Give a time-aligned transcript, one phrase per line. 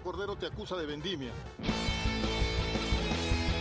[0.00, 1.30] Cordero te acusa de vendimia.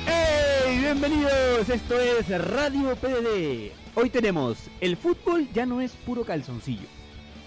[0.05, 0.79] ¡Hey!
[0.79, 3.71] Bienvenidos, esto es Radio PDD.
[3.95, 6.87] Hoy tenemos, el fútbol ya no es puro calzoncillo.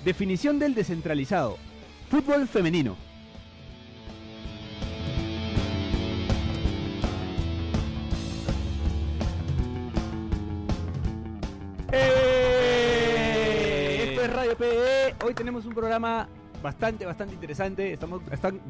[0.04, 1.56] Definición del descentralizado.
[2.10, 2.96] Fútbol femenino.
[11.92, 12.00] ¡Hey!
[14.08, 15.24] Esto es Radio PDD.
[15.24, 16.28] Hoy tenemos un programa
[16.62, 17.92] bastante, bastante interesante.
[17.92, 18.60] Estamos, están,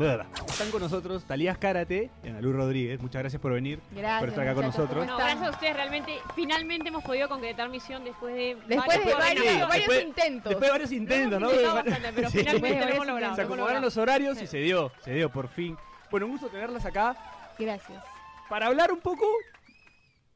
[0.48, 3.00] están con nosotros Talías Karate y Analu Rodríguez.
[3.00, 5.04] Muchas gracias por venir, Gracias, por estar acá con nosotros.
[5.06, 9.14] ¿cómo No, gracias a ustedes, realmente, finalmente hemos podido concretar misión después de Después de
[9.14, 10.50] varios, Sí, varios después- intentos.
[10.50, 11.48] Después de varios intentos, ¿no?
[11.50, 12.38] Bastante, pero Sí.
[12.38, 13.34] finalmente lo hemos de logrado.
[13.34, 13.84] Se acomodaron logrado.
[13.84, 15.76] los horarios y se dio, se dio por fin.
[16.10, 17.16] Bueno, un gusto tenerlas acá
[17.58, 18.02] Gracias.
[18.48, 19.26] para hablar un poco.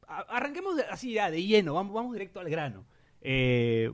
[0.07, 2.85] Arranquemos de- así ya, de lleno, vamos, vamos directo al grano.
[3.21, 3.91] Eh,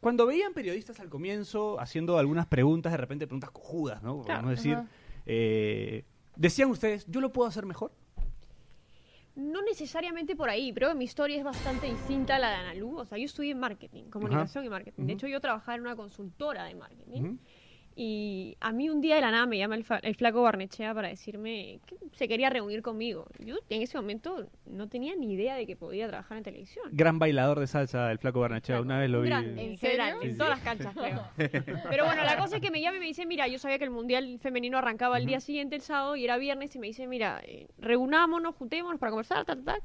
[0.00, 4.22] cuando veían periodistas al comienzo haciendo algunas preguntas, de repente preguntas cojudas, ¿no?
[4.22, 4.78] Claro, Vamos a decir,
[5.26, 6.04] eh,
[6.36, 7.92] decían ustedes, ¿yo lo puedo hacer mejor?
[9.36, 12.98] No necesariamente por ahí, pero mi historia es bastante distinta a la de Analu.
[12.98, 15.04] O sea, yo estudié marketing, comunicación y marketing.
[15.04, 17.20] De hecho, yo trabajaba en una consultora de marketing.
[17.22, 17.38] Ujú.
[18.02, 20.94] Y a mí un día de la nada me llama el, fa- el flaco Barnechea
[20.94, 23.26] para decirme que se quería reunir conmigo.
[23.40, 26.86] Yo en ese momento no tenía ni idea de que podía trabajar en televisión.
[26.92, 29.30] Gran bailador de salsa, el flaco Barnachea, una vez lo vi.
[29.30, 31.22] ¿En en general, en todas las canchas, creo.
[31.90, 33.84] Pero bueno, la cosa es que me llama y me dice, mira, yo sabía que
[33.84, 37.06] el Mundial Femenino arrancaba el día siguiente, el sábado, y era viernes, y me dice,
[37.06, 39.82] mira, eh, reunámonos, juntémonos para conversar, tal, tal, tal.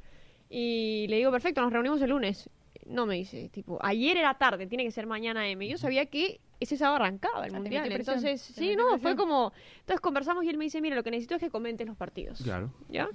[0.49, 2.49] Y le digo, perfecto, nos reunimos el lunes.
[2.85, 5.67] No me dice, tipo, ayer era tarde, tiene que ser mañana M.
[5.67, 7.91] Yo sabía que ese sábado arrancaba el te Mundial.
[7.91, 9.51] Entonces, sí, no, fue como...
[9.79, 12.41] Entonces conversamos y él me dice, mira, lo que necesito es que comentes los partidos.
[12.41, 12.71] Claro.
[12.89, 13.09] ¿Ya?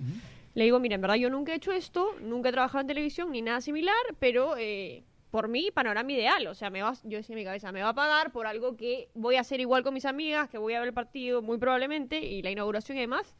[0.54, 3.30] Le digo, mira, en verdad yo nunca he hecho esto, nunca he trabajado en televisión
[3.30, 6.46] ni nada similar, pero eh, por mí, panorama ideal.
[6.48, 8.76] O sea, me va, yo decía en mi cabeza, me va a pagar por algo
[8.76, 11.58] que voy a hacer igual con mis amigas, que voy a ver el partido muy
[11.58, 13.34] probablemente, y la inauguración y demás.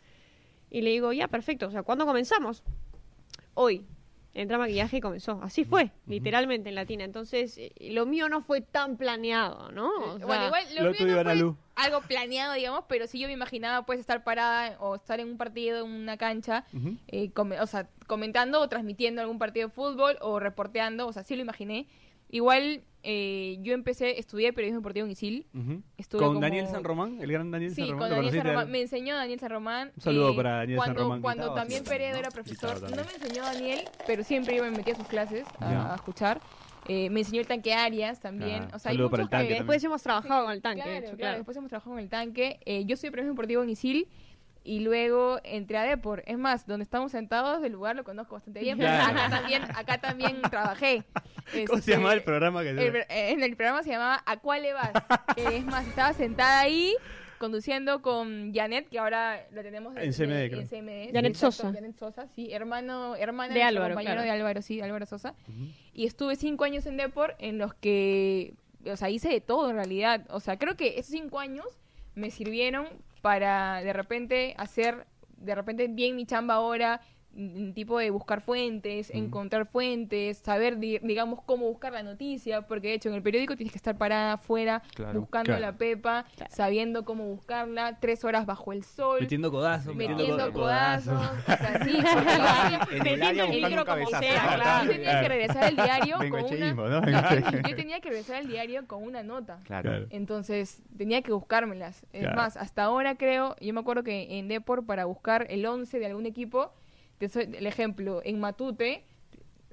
[0.70, 1.66] Y le digo, ya, perfecto.
[1.66, 2.62] O sea, ¿cuándo comenzamos?
[3.54, 3.84] Hoy.
[4.32, 5.40] Entra maquillaje y comenzó.
[5.42, 7.04] Así fue, literalmente en Latina.
[7.04, 9.88] Entonces, eh, lo mío no fue tan planeado, ¿no?
[9.88, 11.56] O sea, bueno, igual lo, lo mío no fue Analu.
[11.74, 15.36] algo planeado, digamos, pero sí yo me imaginaba pues estar parada o estar en un
[15.36, 16.64] partido, en una cancha,
[17.08, 21.34] eh, o sea, comentando o transmitiendo algún partido de fútbol o reporteando, o sea, sí
[21.34, 21.88] lo imaginé.
[22.30, 25.46] Igual eh, yo empecé, estudié periodismo deportivo en ISIL.
[25.96, 27.98] Estuve Con como- Daniel San Román, el gran Daniel Sí, San Román.
[27.98, 28.46] con ¿lo Daniel San?
[28.52, 28.70] Román.
[28.70, 29.88] Me enseñó Daniel San Román.
[29.88, 31.20] eh, Un saludo para Daniel San cuando, Román.
[31.22, 32.18] Cuando también sí, Peredo ¿no?
[32.18, 32.82] era profesor.
[32.82, 36.40] No me enseñó Daniel, pero siempre yo me metía a sus clases a, escuchar.
[36.88, 38.64] Eh, me enseñó el tanque Arias también.
[38.72, 40.82] Ah, o sea, hay para el muchos que- tanque después hemos trabajado con el tanque,
[40.82, 41.36] Claro, de hecho, claro, claro.
[41.38, 42.58] después hemos trabajado en el tanque.
[42.64, 44.08] Eh, yo soy periodismo deportivo en ISIL
[44.62, 46.22] y luego entré a Depor.
[46.26, 48.76] Es más, donde estamos sentados, el lugar lo conozco bastante bien.
[48.78, 49.18] Claro.
[49.18, 51.02] acá también, acá también trabajé.
[51.66, 54.62] ¿Cómo se Este, llamaba el programa que el- en el programa se llamaba ¿A cuál
[54.62, 54.90] le vas?
[55.36, 56.94] Eh, es más, estaba sentada ahí
[57.38, 61.72] conduciendo con Janet, que ahora la tenemos En CMD, en CMD, Janet exacto, Sosa.
[61.72, 64.22] Janet Sosa, sí, hermano, hermana De Álvaro, compañero claro.
[64.26, 65.34] de Álvaro, sí, Álvaro Sosa.
[65.94, 68.52] Y estuve cinco años en Depor, en los que,
[68.84, 70.26] o sea, hice de todo en realidad.
[70.28, 71.64] O sea, creo que esos cinco años
[72.14, 72.86] me sirvieron
[73.20, 77.00] para de repente hacer, de repente bien mi chamba ahora,
[77.74, 82.94] tipo de buscar fuentes, encontrar fuentes, saber, di- digamos, cómo buscar la noticia, porque de
[82.94, 85.60] hecho en el periódico tienes que estar parada afuera, Claro, buscando claro.
[85.60, 86.50] la pepa, Claro.
[86.54, 89.18] sabiendo cómo buscarla, tres horas bajo el sol.
[89.20, 89.94] Metiendo codazos.
[89.94, 91.98] Metiendo co- codazos, o sea, sí,
[93.06, 94.84] En el libro como sea, claro.
[94.86, 96.74] yo tenía que regresar al diario con una...
[96.74, 97.00] ¿no?
[97.70, 99.60] Yo tenía que regresar al diario con una nota.
[99.64, 100.06] Claro.
[100.10, 102.04] Entonces, tenía que buscármelas.
[102.12, 102.36] Es Claro.
[102.36, 106.06] más, hasta ahora creo, yo me acuerdo que en Depor, para buscar el 11 de
[106.06, 106.72] algún equipo,
[107.28, 109.04] te el ejemplo, en Matute,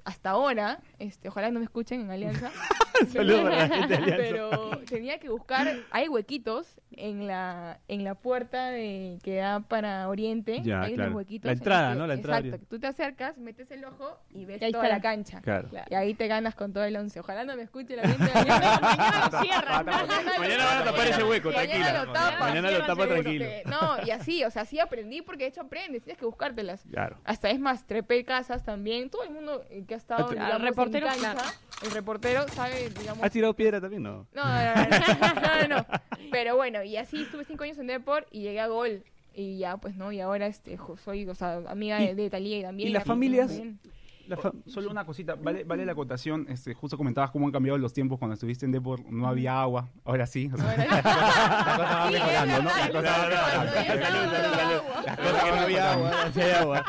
[0.08, 2.50] hasta ahora, este, ojalá no me escuchen en Alianza,
[3.12, 4.16] Saludos para la gente de Alianza.
[4.18, 10.08] pero tenía que buscar, hay huequitos en la en la puerta de, que da para
[10.08, 11.10] Oriente, Ya, hay claro.
[11.10, 11.44] unos huequitos.
[11.46, 12.06] La en entrada, que- ¿no?
[12.06, 14.96] La entrada Exacto, tú te acercas, metes el ojo y ves Y toda está.
[14.96, 15.40] la cancha.
[15.42, 15.68] Claro.
[15.90, 17.20] Y ahí te ganas con todo el 11.
[17.20, 18.80] Ojalá no me escuche la gente de Alianza.
[18.80, 19.86] Mañana lo cierran.
[20.40, 22.36] Mañana van a tapar ese hueco, Mañana tranquila.
[22.40, 23.46] Mañana lo tapa Este, tranquilo.
[23.66, 26.82] No, y así, o sea, sí aprendí porque de hecho aprendes, tienes que buscártelas.
[26.90, 27.18] Claro.
[27.24, 29.10] Hasta es más, trepé casas también.
[29.10, 31.48] Todo el mundo eh, que ha estado, Ah, te- digamos, Al reportero, en cancha, claro.
[31.82, 33.22] el reportero sabe, digamos...
[33.24, 34.02] ¿Has tirado piedra también?
[34.02, 34.26] No.
[34.32, 35.86] No, no, no, no, no, no.
[36.30, 39.02] Pero bueno, y así estuve cinco años en Deport y llegué a Gol.
[39.34, 40.10] Y ya, pues, ¿no?
[40.10, 42.88] Y ahora este, jo- soy, o sea, amiga de, Y- de Talía y también.
[42.88, 43.48] y las familias?
[43.48, 43.78] también.
[44.28, 47.78] La fa- Solo una cosita, vale, vale la acotación, este, justo comentabas cómo han cambiado
[47.78, 50.50] los tiempos cuando estuviste en Depor, no había agua, ahora sí.
[50.52, 52.68] o sea, Bueno, la cosa va mejorando, ¿no?
[52.68, 54.82] La cosa va mejorando.
[55.44, 56.84] que no había agua, sí hay agua.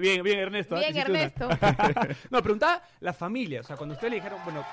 [0.00, 0.76] bien, bien, Ernesto.
[0.76, 0.96] Bien.
[0.96, 1.48] Ernesto.
[2.30, 3.60] no, preguntaba la familia.
[3.60, 4.64] O sea, cuando ustedes le dijeron, bueno,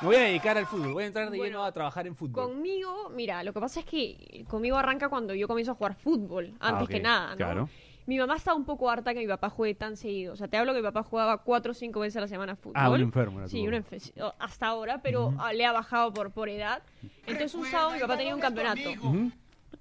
[0.00, 2.16] Me voy a dedicar al fútbol, voy a entrar de Bueno, lleno a trabajar en
[2.16, 2.44] fútbol.
[2.48, 6.54] Conmigo, mira, lo que pasa es que conmigo arranca cuando yo comienzo a jugar fútbol,
[6.60, 7.36] antes Ah, que nada, ¿no?
[7.36, 7.68] claro.
[8.06, 10.32] Mi mamá está un poco harta que mi papá juegue tan seguido.
[10.32, 12.54] O sea, te hablo que mi papá jugaba cuatro o cinco veces a la semana
[12.56, 12.74] fútbol.
[12.76, 14.32] Ah, un enfermo era Sí, un enfermo.
[14.38, 16.82] Hasta ahora, pero le ha bajado por, por edad.
[17.26, 18.80] Entonces un sábado mi papá tenía un campeonato.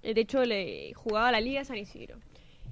[0.01, 2.17] De hecho, le jugaba a la Liga de San Isidro.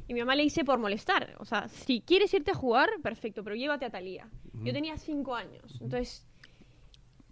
[0.07, 1.35] Y mi mamá le dice por molestar.
[1.39, 4.27] O sea, si quieres irte a jugar, perfecto, pero llévate a Talía.
[4.53, 5.77] Yo tenía cinco años.
[5.81, 6.27] Entonces,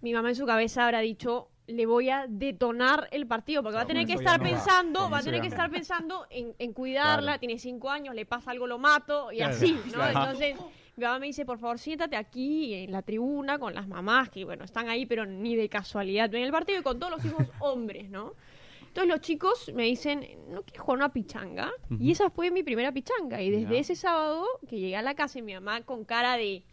[0.01, 3.81] mi mamá en su cabeza habrá dicho, le voy a detonar el partido, porque va
[3.83, 4.43] a tener que estar va.
[4.43, 7.39] pensando, va a tener que estar pensando en, en cuidarla, Claro.
[7.39, 9.93] tiene cinco años, le pasa algo, lo mato, y Claro, así, ¿no?
[9.93, 10.19] claro.
[10.19, 10.55] Entonces,
[10.97, 14.43] mi mamá me dice, por favor, siéntate aquí en la tribuna con las mamás, que
[14.45, 17.47] bueno, están ahí, pero ni de casualidad ven el partido, y con todos los hijos
[17.59, 18.33] hombres, ¿no?
[18.81, 21.71] Entonces los chicos me dicen, ¿no quieres jugar una pichanga?
[21.97, 23.41] Y esa fue mi primera pichanga.
[23.41, 26.63] Y desde ese sábado que llegué a la casa y mi mamá con cara de,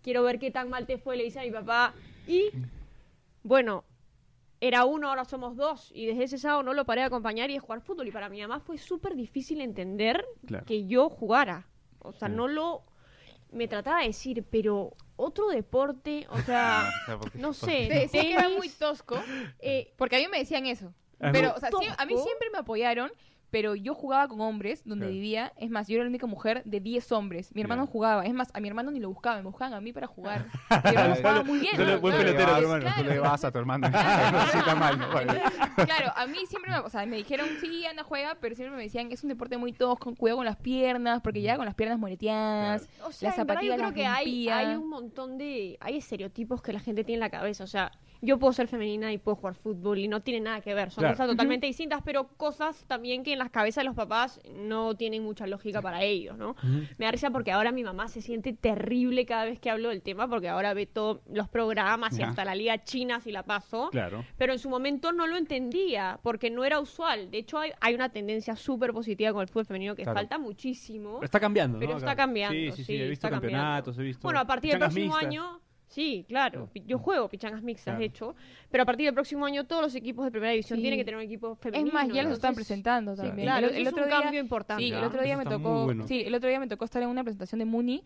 [0.00, 1.92] quiero ver qué tan mal te fue, le dice a mi papá,
[2.28, 2.50] y
[3.42, 3.82] bueno,
[4.60, 5.90] era uno, ahora somos dos.
[5.94, 8.08] Y desde ese sábado no lo paré de acompañar y de jugar fútbol.
[8.08, 10.64] Y para mi mamá fue súper difícil entender Claro.
[10.64, 11.66] que yo jugara.
[12.00, 12.82] O sea, no lo...
[13.52, 16.90] Me trataba de decir, pero otro deporte, o sea,
[17.20, 19.16] porque- no sé, Te decía que era tenis, muy tosco,
[19.60, 20.92] eh, porque a mí me decían eso.
[21.20, 21.68] Ah, Pero, o sea,
[21.98, 23.12] a mí siempre me apoyaron,
[23.54, 25.12] pero yo jugaba con hombres donde Claro.
[25.14, 25.52] vivía.
[25.58, 27.54] Es más, yo era la única mujer de 10 hombres.
[27.54, 28.26] Mi hermano jugaba.
[28.26, 30.46] Es más, a mi hermano ni lo buscaban, me buscaban a mí para jugar.
[30.84, 31.76] Mi hermano jugaba muy bien.
[31.76, 32.00] Solo ¿no?
[32.00, 32.80] buen Claro, pelotero, claro, tu hermano.
[32.82, 33.02] claro.
[33.04, 33.88] Tú le vas a tu hermano.
[34.32, 35.08] no se está mal, ¿no?
[35.08, 35.40] Vale.
[35.76, 38.82] Claro, a mí siempre me, o sea, me dijeron, sí, anda, juega, pero siempre me
[38.82, 41.98] decían, es un deporte muy tosco, cuidado con las piernas, porque ya con las piernas
[42.00, 44.58] moreteadas, O sea, las zapatillas yo creo las que hay, rompía.
[44.58, 45.76] hay un montón de...
[45.80, 47.62] Hay estereotipos que la gente tiene en la cabeza.
[47.62, 47.92] O sea,
[48.24, 50.90] yo puedo ser femenina y puedo jugar fútbol y no tiene nada que ver.
[50.90, 51.14] Son Claro.
[51.14, 55.22] cosas totalmente distintas, pero cosas también que en las cabezas de los papás no tienen
[55.22, 56.56] mucha lógica para ellos, ¿no?
[56.98, 60.02] Me da risa porque ahora mi mamá se siente terrible cada vez que hablo del
[60.02, 63.88] tema, porque ahora ve todos los programas y hasta la liga china si la paso.
[63.90, 64.24] Claro.
[64.38, 67.30] Pero en su momento no lo entendía, porque no era usual.
[67.30, 70.18] De hecho, hay, hay una tendencia súper positiva con el fútbol femenino que Claro.
[70.18, 71.20] falta muchísimo.
[71.22, 71.86] Está cambiando, ¿no?
[71.86, 72.54] Pero está cambiando.
[72.54, 73.58] Sí, sí, sí, sí, he visto cambiando.
[73.58, 74.22] campeonatos, he visto.
[74.22, 75.24] Bueno, a partir del próximo mixtas.
[75.24, 75.60] año.
[75.86, 76.68] Sí, claro.
[76.72, 77.98] pi- Yo juego pichangas mixtas, Claro.
[78.00, 78.34] de hecho.
[78.70, 80.82] Pero a partir del próximo año, todos los equipos de primera división Sí.
[80.82, 81.88] tienen que tener un equipo femenino.
[81.88, 83.46] Es más, ya los están presentando Sí, también.
[83.46, 84.82] claro, el, el es otro un día, cambio importante.
[84.82, 86.06] Sí, el otro día me tocó, bueno.
[86.08, 88.02] sí, el otro día me tocó estar en una presentación de Muni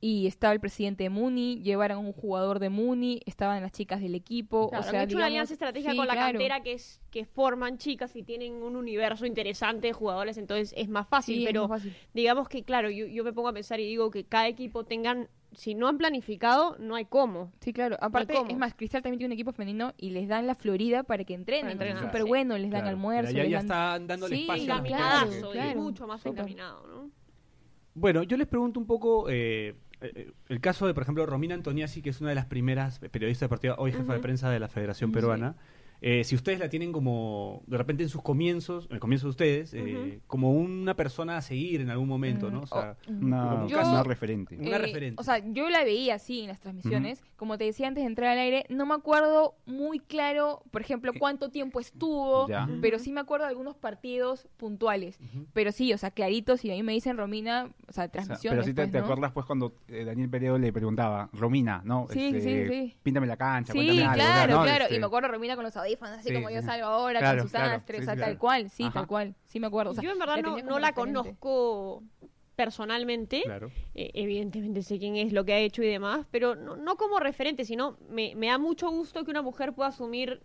[0.00, 4.14] y estaba el presidente de Muni, llevaron un jugador de Muni, estaban las chicas del
[4.14, 6.38] equipo, Claro, o sea, han hecho una alianza estratégica sí, con la claro.
[6.38, 10.88] cantera que es que forman chicas y tienen un universo interesante de jugadores, entonces es
[10.88, 11.38] más fácil.
[11.40, 11.96] Sí, pero más fácil.
[12.14, 15.28] digamos que, claro, yo, yo me pongo a pensar y digo que cada equipo tengan,
[15.52, 17.50] si no han planificado, no hay cómo.
[17.60, 17.96] Sí, claro.
[18.00, 21.24] Aparte, es más, Cristal también tiene un equipo femenino y les dan la Florida para
[21.24, 21.62] que entrenen.
[21.78, 22.28] Para entrenar, es súper sí.
[22.28, 22.88] bueno, les dan Claro.
[22.96, 23.32] almuerzo.
[23.32, 27.10] Ya, ya dan- están dándole Sí, espacio a claro, y mucho más encaminado, ¿no?
[27.94, 32.02] Bueno, yo les pregunto un poco eh, eh, el caso de, por ejemplo, Romina Antoniazzi,
[32.02, 35.10] que es una de las primeras periodistas deportivas, hoy jefa de prensa de la Federación
[35.10, 35.14] Sí.
[36.00, 39.30] Eh, si ustedes la tienen como, de repente en sus comienzos, en el comienzo de
[39.30, 42.60] ustedes, eh, como una persona a seguir en algún momento, ¿no?
[42.60, 44.56] O sea, Una, Yo- una referente.
[44.56, 45.20] Una Eh, referente.
[45.20, 47.22] O sea, yo la veía así en las transmisiones.
[47.36, 51.12] Como te decía antes de entrar al aire, no me acuerdo muy claro, por ejemplo,
[51.18, 52.68] cuánto tiempo estuvo, Ya.
[52.80, 55.18] pero sí me acuerdo de algunos partidos puntuales.
[55.52, 58.08] Pero sí, o sea, claritos, y a mí me dicen Romina, o sea, O sea,
[58.08, 58.56] transmisiones.
[58.58, 59.04] pero sí te, pues, te ¿no?
[59.04, 62.06] acuerdas pues cuando eh, Daniel Peredo le preguntaba, Romina, ¿no?
[62.10, 62.96] Sí, sí, sí.
[63.02, 64.62] Píntame la cancha, Sí, cuéntame algo, claro, ¿no?
[64.62, 64.84] claro.
[64.84, 67.38] Este, Y me acuerdo Romina con los audífonos, así Sí, como yo salgo ahora, Claro,
[67.38, 68.38] con sus claro, o sea, sí, tal claro.
[68.38, 68.92] cual, sí, Ajá.
[68.92, 69.34] tal cual.
[69.46, 69.90] Sí me acuerdo.
[69.92, 72.02] o sea, yo en verdad la no, la conozco
[72.56, 73.42] personalmente.
[73.44, 73.70] claro.
[73.94, 77.20] Eh, evidentemente sé quién es, lo que ha hecho y demás, pero no, no como
[77.20, 80.40] referente, sino me, me da mucho gusto que una mujer pueda asumir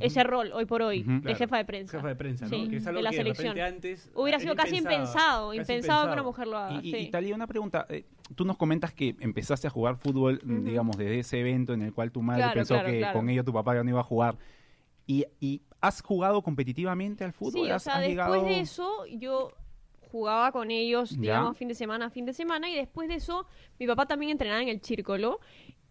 [0.00, 1.36] ese rol hoy por hoy de Claro.
[1.38, 1.96] jefa de prensa.
[1.96, 2.50] Jefa de prensa, ¿no?
[2.50, 3.58] Sí, que es algo de la que selección.
[3.58, 6.74] antes Hubiera era sido casi impensado, casi impensado que una mujer lo haga.
[6.80, 6.98] Y, y, sí.
[6.98, 7.84] y Talía, una pregunta.
[7.88, 8.04] eh,
[8.36, 12.12] tú nos comentas que empezaste a jugar fútbol, digamos, desde ese evento en el cual
[12.12, 13.18] tu madre Claro, pensó claro, que claro.
[13.18, 14.36] con ello tu papá ya no iba a jugar.
[15.08, 17.64] ¿Y, y has jugado competitivamente al fútbol?
[17.66, 19.50] Sí, o ¿Has- sea, después llegado- de eso yo
[20.12, 21.20] jugaba con ellos, Ya.
[21.20, 23.46] digamos, fin de semana, fin de semana, y después de eso
[23.80, 25.40] mi papá también entrenaba en el Círculo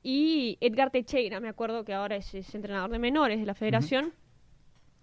[0.04, 4.14] y Edgar Teixeira, me acuerdo que ahora es, es entrenador de menores de la federación,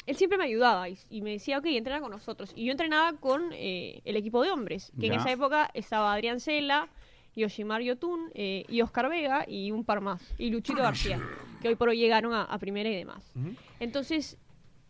[0.07, 2.53] él siempre me ayudaba y, y me decía, ok, entrena con nosotros.
[2.55, 6.41] Y yo entrenaba con eh, el equipo de hombres, que en esa época estaba Adrián
[6.41, 6.89] Cela,
[7.37, 11.21] Yoshimar Yotun eh, y Oscar Vega y un par más, y Luchito García,
[11.61, 13.33] que hoy por hoy llegaron a, a primera y demás.
[13.81, 14.39] Entonces,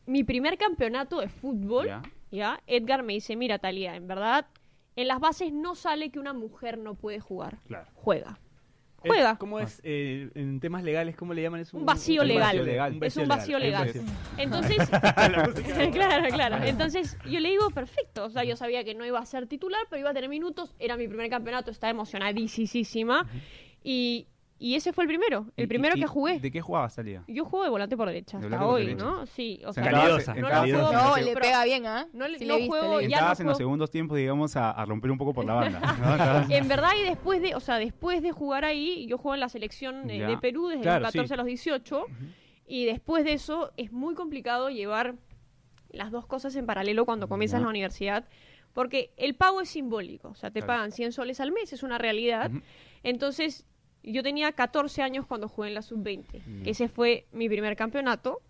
[0.06, 2.02] mi primer campeonato de fútbol, Ya.
[2.30, 2.60] ya.
[2.66, 4.46] Edgar me dice, mira, Talía, en verdad,
[4.96, 7.58] en las bases no sale que una mujer no puede jugar.
[7.66, 7.86] Claro.
[7.94, 8.38] Juega.
[9.06, 9.36] Juega.
[9.36, 11.16] ¿Cómo es eh, en temas legales?
[11.16, 11.76] ¿Cómo le llaman eso?
[11.76, 12.42] Un vacío un legal.
[12.42, 12.98] vacío legal.
[13.02, 13.92] Es un vacío legal.
[14.36, 14.76] Entonces,
[15.92, 16.56] claro, claro.
[16.64, 18.24] Entonces, yo le digo, perfecto.
[18.24, 20.74] O sea, yo sabía que no iba a ser titular, pero iba a tener minutos.
[20.78, 23.26] Era mi primer campeonato, estaba emocionadísima.
[23.82, 24.26] Y
[24.66, 26.40] y ese fue el primero, el ¿Y- primero que jugué.
[26.40, 27.22] ¿De qué jugabas, Talía?
[27.28, 28.94] Yo juego de volante por derecha De hasta hoy.
[28.94, 29.26] ¿no?
[29.26, 32.06] Sí, o sea, Calidosa, no lo juego- No, le pega bien, ¿ah?
[32.12, 32.66] no le- Sí no le
[32.98, 35.80] le Entrabas en los segundos tiempos, digamos, a, a romper un poco por la banda.
[36.50, 39.48] En verdad, y después de, o sea, después de jugar ahí, yo juego en la
[39.48, 41.34] selección eh, de Perú desde Claro, los 14 sí.
[41.34, 42.06] a los 18,
[42.66, 45.16] y después de eso es muy complicado llevar
[45.90, 47.64] las dos cosas en paralelo cuando comienzas Ya.
[47.64, 48.26] la universidad,
[48.72, 50.66] porque el pago es simbólico, o sea, te Claro.
[50.78, 52.50] pagan 100 soles al mes, es una realidad.
[53.02, 53.66] Entonces,
[54.12, 56.64] yo tenía 14 años cuando jugué en la sub-20, Ya.
[56.64, 58.40] que ese fue mi primer campeonato.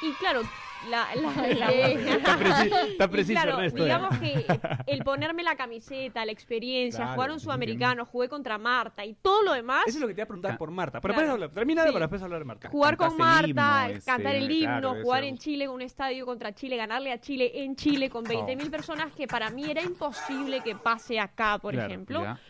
[0.00, 0.42] Y claro,
[0.88, 3.78] la, la- la- Está, preci- está y preciso, claro, Ernesto.
[3.80, 3.84] ¿eh?
[3.84, 4.46] digamos que
[4.86, 9.42] el ponerme la camiseta, la experiencia, Claro, jugar un sudamericano, jugué contra Marta y todo
[9.42, 11.00] lo demás, Eso es lo que te iba a preguntar por Marta.
[11.00, 11.26] Pero Claro.
[11.26, 11.88] después hablar, termina Sí.
[11.92, 12.68] para después hablar de Marta.
[12.70, 15.28] jugar con Marta, himno, este, cantar el himno, claro, jugar eso.
[15.30, 19.12] en Chile con un estadio contra Chile, ganarle a Chile en Chile con 20.000 personas
[19.12, 22.22] que para mí era imposible que pase acá, por Claro, ejemplo.
[22.22, 22.40] Ya.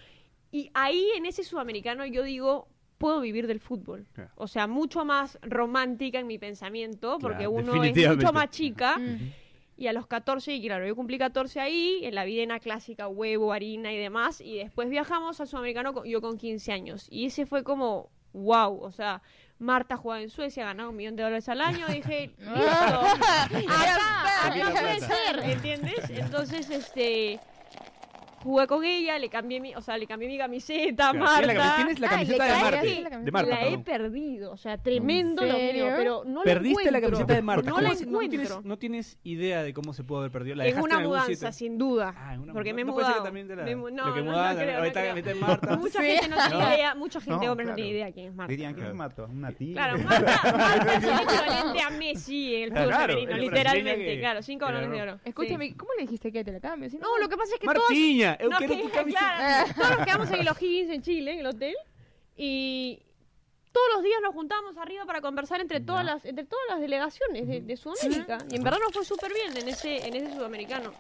[0.51, 4.07] Y ahí en ese sudamericano yo digo, puedo vivir del fútbol.
[4.15, 4.31] Claro.
[4.37, 8.99] O sea, mucho más romántica en mi pensamiento, porque Claro, uno es mucho más chica.
[9.77, 13.53] Y a los 14, y claro, yo cumplí 14 ahí, en la videna clásica, huevo,
[13.53, 14.41] harina y demás.
[14.41, 17.07] Y después viajamos al sudamericano con- yo con 15 años.
[17.11, 19.23] Y ese fue como, wow, o sea,
[19.61, 21.87] Marta jugaba en Suecia, ganaba un millón de dólares al año.
[21.87, 26.11] Dije, listo, acá, la puede ser, ¿entiendes?
[26.11, 27.39] Entonces, este...
[28.49, 31.43] Jugué con ella, le cambié mi, o sea, le cambié mi camiseta a Claro, Marta.
[31.43, 33.19] tienes la, tienes la camiseta de Marta.
[33.21, 36.91] De Marta, la he perdido, o sea, tremendo ¿En lo mío, pero no la Perdiste
[36.91, 37.11] la encuentro.
[37.19, 37.69] camiseta de Marta.
[37.69, 38.67] No ¿Cómo la se- no, tienes, encuentro.
[38.67, 40.57] no tienes idea de cómo se pudo haber perdido.
[40.57, 41.53] ¿La en dejaste una algún mudanza, sitio?
[41.53, 42.15] sin duda.
[42.17, 43.25] Ah, en una porque me he no puede ser mudado.
[43.27, 45.27] también de la, Me no, lo que no, no mudaban, creo, no ahorita creo.
[45.35, 45.77] en Marta.
[45.77, 46.07] Mucha Sí.
[46.07, 46.75] gente no tiene No.
[46.75, 48.51] idea, mucha gente, No, hombre, no tiene idea quién es Marta.
[48.51, 48.97] Dirían que es Claro.
[48.97, 49.75] Marta, una tía.
[49.75, 54.19] Claro, Marta, Marta es el equivalente a Messi en el fútbol femenino, literalmente.
[54.21, 55.19] Claro, cinco balones de oro.
[55.23, 55.77] Escúchame.
[55.77, 56.89] ¿cómo le dijiste que te la cambio?
[56.99, 57.79] No, lo que pasa es que todos...
[57.91, 59.37] Martiña, eu No, quiero que- tu camiseta.
[59.37, 61.75] claro, todos nos quedamos en los Higgins en Chile, en el hotel,
[62.37, 63.01] y
[63.73, 67.47] todos los días nos juntábamos arriba para conversar entre todas las entre todas las delegaciones
[67.47, 68.39] de, de Sudamérica.
[68.51, 70.93] Y en verdad nos fue súper bien en ese en ese sudamericano.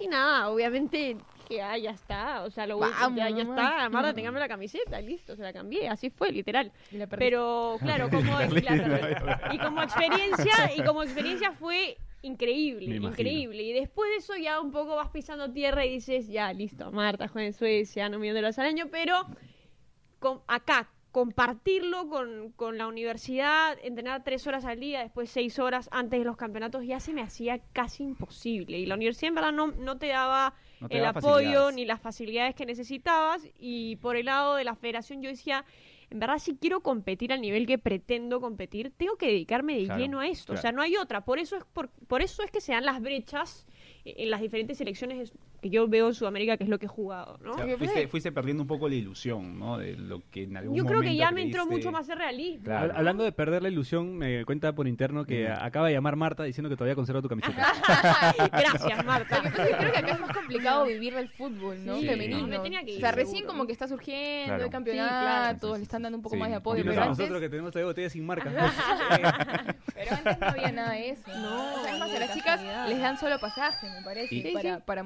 [0.00, 1.16] Y nada, obviamente
[1.48, 4.46] que ah, ya está, o sea, lo voy- Vamos, ya, ya está, Marta, tengame la
[4.48, 6.70] camiseta, listo, se la cambié, así fue, literal.
[7.18, 8.98] Pero claro, como claro,
[9.52, 13.62] y como experiencia y como experiencia fue increíble, increíble.
[13.62, 17.28] Y después de eso ya un poco vas pisando tierra y dices, ya listo, Marta
[17.28, 19.26] juega en Suecia, no millón de dólares al año, pero
[20.18, 25.88] con, acá compartirlo con, con la universidad, entrenar tres horas al día, después seis horas
[25.92, 28.78] antes de los campeonatos, ya se me hacía casi imposible.
[28.78, 31.84] Y la universidad en verdad no, no te daba No te el daba apoyo ni
[31.84, 33.42] las facilidades que necesitabas.
[33.58, 35.64] Y por el lado de la federación yo decía,
[36.10, 40.00] en verdad si quiero competir al nivel que pretendo competir, tengo que dedicarme de Claro,
[40.00, 40.54] lleno a esto.
[40.54, 41.24] O sea, no hay otra.
[41.24, 43.66] Por eso es, por, por eso es que se dan las brechas
[44.04, 46.88] eh, en las diferentes selecciones que yo veo en Sudamérica, que es lo que he
[46.88, 47.52] jugado, ¿no?
[47.52, 49.78] O sea, fuiste, fue- fuiste perdiendo un poco la ilusión, ¿no?
[49.78, 51.76] De lo que en algún Yo creo que momento ya me entró creíste.
[51.88, 52.64] mucho más el realismo.
[52.64, 52.92] Claro.
[52.96, 56.68] Hablando de perder la ilusión, me cuenta por interno que acaba de llamar Marta diciendo
[56.70, 57.72] que todavía conserva tu camiseta.
[58.52, 59.42] Gracias, Marta.
[59.42, 61.96] Que creo que acá es más complicado vivir del fútbol, ¿no?
[61.98, 62.46] Sí, Femenino.
[62.46, 63.52] me tenía que ir, o sea, recién seguro.
[63.52, 64.62] como que está surgiendo Claro.
[64.62, 65.76] el Sí, campeonato, claro.
[65.76, 67.86] le están dando un poco Sí, más de apoyo, pero antes, nosotros que tenemos todavía
[67.90, 68.50] botellas sin marca.
[69.94, 71.22] pero antes no había nada de eso.
[71.30, 74.28] No, O sea, es más, ni a las chicas les dan solo pasaje, me parece,
[74.28, 75.02] Sí, Sí, para, sí, para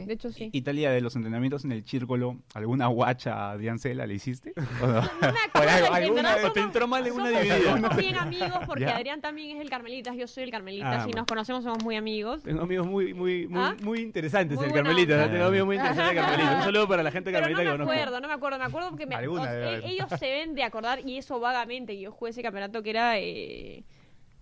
[0.00, 0.06] sí.
[0.06, 0.50] De hecho, sí.
[0.52, 4.52] Italia, de los entrenamientos en el círculo, ¿alguna guacha de Ancela le hiciste?
[4.82, 5.00] ¿O no?
[5.00, 5.08] No me
[5.52, 7.72] te somos- entró mal en una dividida.
[7.72, 8.96] Somos bien amigos porque Ya.
[8.96, 11.18] Adrián también es el Carmelitas, yo soy el Carmelitas Ah, y bueno.
[11.18, 12.42] nos conocemos, somos muy amigos.
[12.42, 13.76] Tengo amigos muy, muy, muy, ¿Ah?
[13.82, 15.14] muy interesantes Muy el buena Carmelita.
[15.14, 15.26] onda.
[15.26, 15.32] ¿no?
[15.32, 16.56] Tengo amigos muy interesantes el Carmelita.
[16.56, 17.92] Un saludo para la gente Pero no Carmelita me que conozco.
[17.92, 19.84] acuerdo, no me acuerdo, me acuerdo porque me, o sea, haber.
[19.84, 23.84] ellos se ven de acordar y eso vagamente, yo jugué ese campeonato que era eh,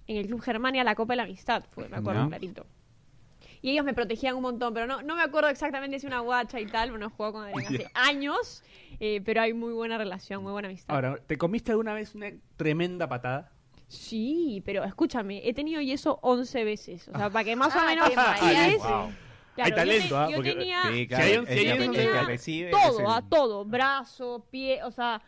[0.07, 2.29] en el Club Germania, la Copa de la Amistad, fue, me acuerdo Ya.
[2.29, 2.67] clarito.
[3.63, 6.61] Y ellos me protegían un montón, pero no, no me acuerdo exactamente si una guacha
[6.61, 8.63] y tal, bueno, jugado con Adrián hace años,
[9.01, 10.95] eh, pero hay muy buena relación, muy buena amistad.
[10.95, 13.51] Ahora, ¿te comiste alguna vez una tremenda patada?
[13.89, 17.09] Sí, pero escúchame, he tenido yeso 11 veces.
[17.09, 18.09] O sea, para que más o Ah, menos...
[18.11, 20.29] yo talento, te- ¿ah?
[20.31, 22.27] Yo tenía Sí, Si hay un- si hay un- tenía
[22.71, 25.23] todo, a todo, brazo, pie, o sea,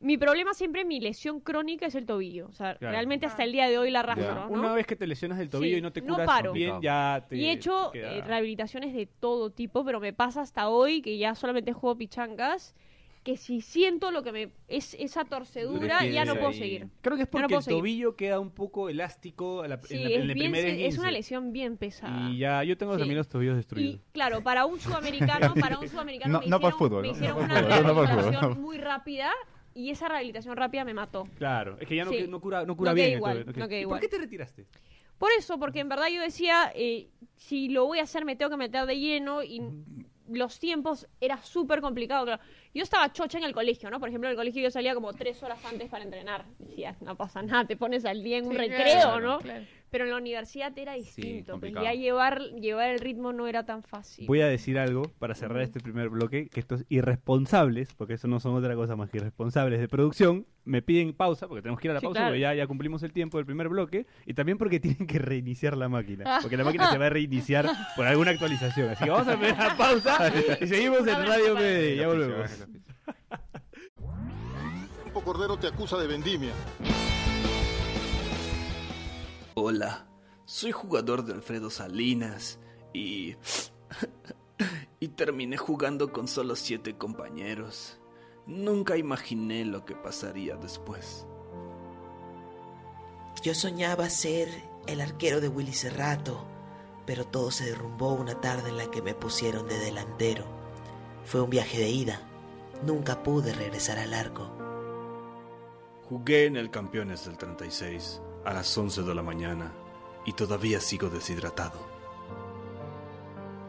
[0.00, 2.46] mi problema siempre, mi lesión crónica es el tobillo.
[2.48, 2.92] O sea, Claro.
[2.92, 4.34] realmente hasta el día de hoy la arrastro.
[4.34, 4.48] ¿no?
[4.48, 6.52] Una vez que te lesionas del tobillo Sí, y no te no curas paro.
[6.52, 10.40] bien, ya te y he hecho queda- eh, rehabilitaciones de todo tipo, pero me pasa
[10.42, 12.74] hasta hoy que ya solamente juego pichangas,
[13.24, 16.54] que si siento lo que me es esa torcedura, ya no puedo ahí.
[16.54, 16.86] seguir.
[17.02, 17.78] Creo que es no porque el seguir.
[17.80, 20.62] tobillo queda un poco elástico a la- Sí, en, la- es, en el bien primer
[20.70, 22.30] se- es una lesión bien pesada.
[22.30, 23.00] Y ya, yo tengo Sí.
[23.00, 23.96] también los tobillos destruidos.
[23.96, 27.08] Y claro, para un sudamericano, para un sudamericano No- me no por hicieron, fútbol, me
[27.08, 29.32] no, hicieron no una no muy rápida
[29.78, 31.28] y esa rehabilitación rápida me mató.
[31.36, 32.26] Claro, es que ya no, Sí.
[32.28, 33.06] no cura, no cura No bien.
[33.06, 34.00] queda el igual, tobillo, no queda ¿Y igual.
[34.00, 34.66] ¿Por qué te retiraste?
[35.18, 38.50] Por eso, porque en verdad yo decía, eh, si lo voy a hacer me tengo
[38.50, 39.60] que meter de lleno y
[40.30, 42.24] los tiempos era súper complicado.
[42.26, 42.42] claro.
[42.74, 43.98] Yo estaba chocha en el colegio, ¿no?
[43.98, 46.44] Por ejemplo, en el colegio yo salía como tres horas antes para entrenar.
[46.58, 49.38] Decía, no pasa nada, te pones al día en un Sí, recreo, claro, ¿no?
[49.40, 49.64] claro.
[49.90, 51.52] Pero en la universidad era distinto.
[51.58, 51.84] pues complicado.
[51.86, 54.26] ya llevar, llevar el ritmo no era tan fácil.
[54.26, 58.38] Voy a decir algo para cerrar este primer bloque, que estos irresponsables, porque eso no
[58.40, 61.92] son otra cosa más que irresponsables de producción, me piden pausa, porque tenemos que ir
[61.92, 62.30] a la Sí, pausa, claro.
[62.32, 65.76] porque ya, ya cumplimos el tiempo del primer bloque, y también porque tienen que reiniciar
[65.76, 67.66] la máquina, porque la máquina se va a reiniciar
[67.96, 68.90] por alguna actualización.
[68.90, 71.96] Así que vamos a pedir una pausa y seguimos en Radio MD.
[71.96, 72.66] Ya volvemos.
[75.24, 76.52] Cordero te acusa de vendimia.
[79.60, 80.06] Hola,
[80.44, 82.60] soy jugador de Alfredo Salinas
[82.92, 83.34] y...
[85.00, 87.98] y terminé jugando con solo siete compañeros.
[88.46, 91.26] Nunca imaginé lo que pasaría después.
[93.42, 94.48] Yo soñaba ser
[94.86, 96.46] el arquero de Willy Cerrato,
[97.04, 100.44] pero todo se derrumbó una tarde en la que me pusieron de delantero.
[101.24, 102.20] Fue un viaje de ida.
[102.86, 104.52] Nunca pude regresar al arco.
[106.08, 109.74] Jugué en el Campeones del 36 a las 11 de la mañana
[110.24, 111.78] y todavía sigo deshidratado.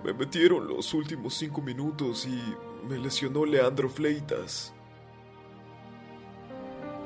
[0.05, 2.41] Me metieron los últimos cinco minutos y
[2.88, 4.74] me lesionó Leandro Fleitas.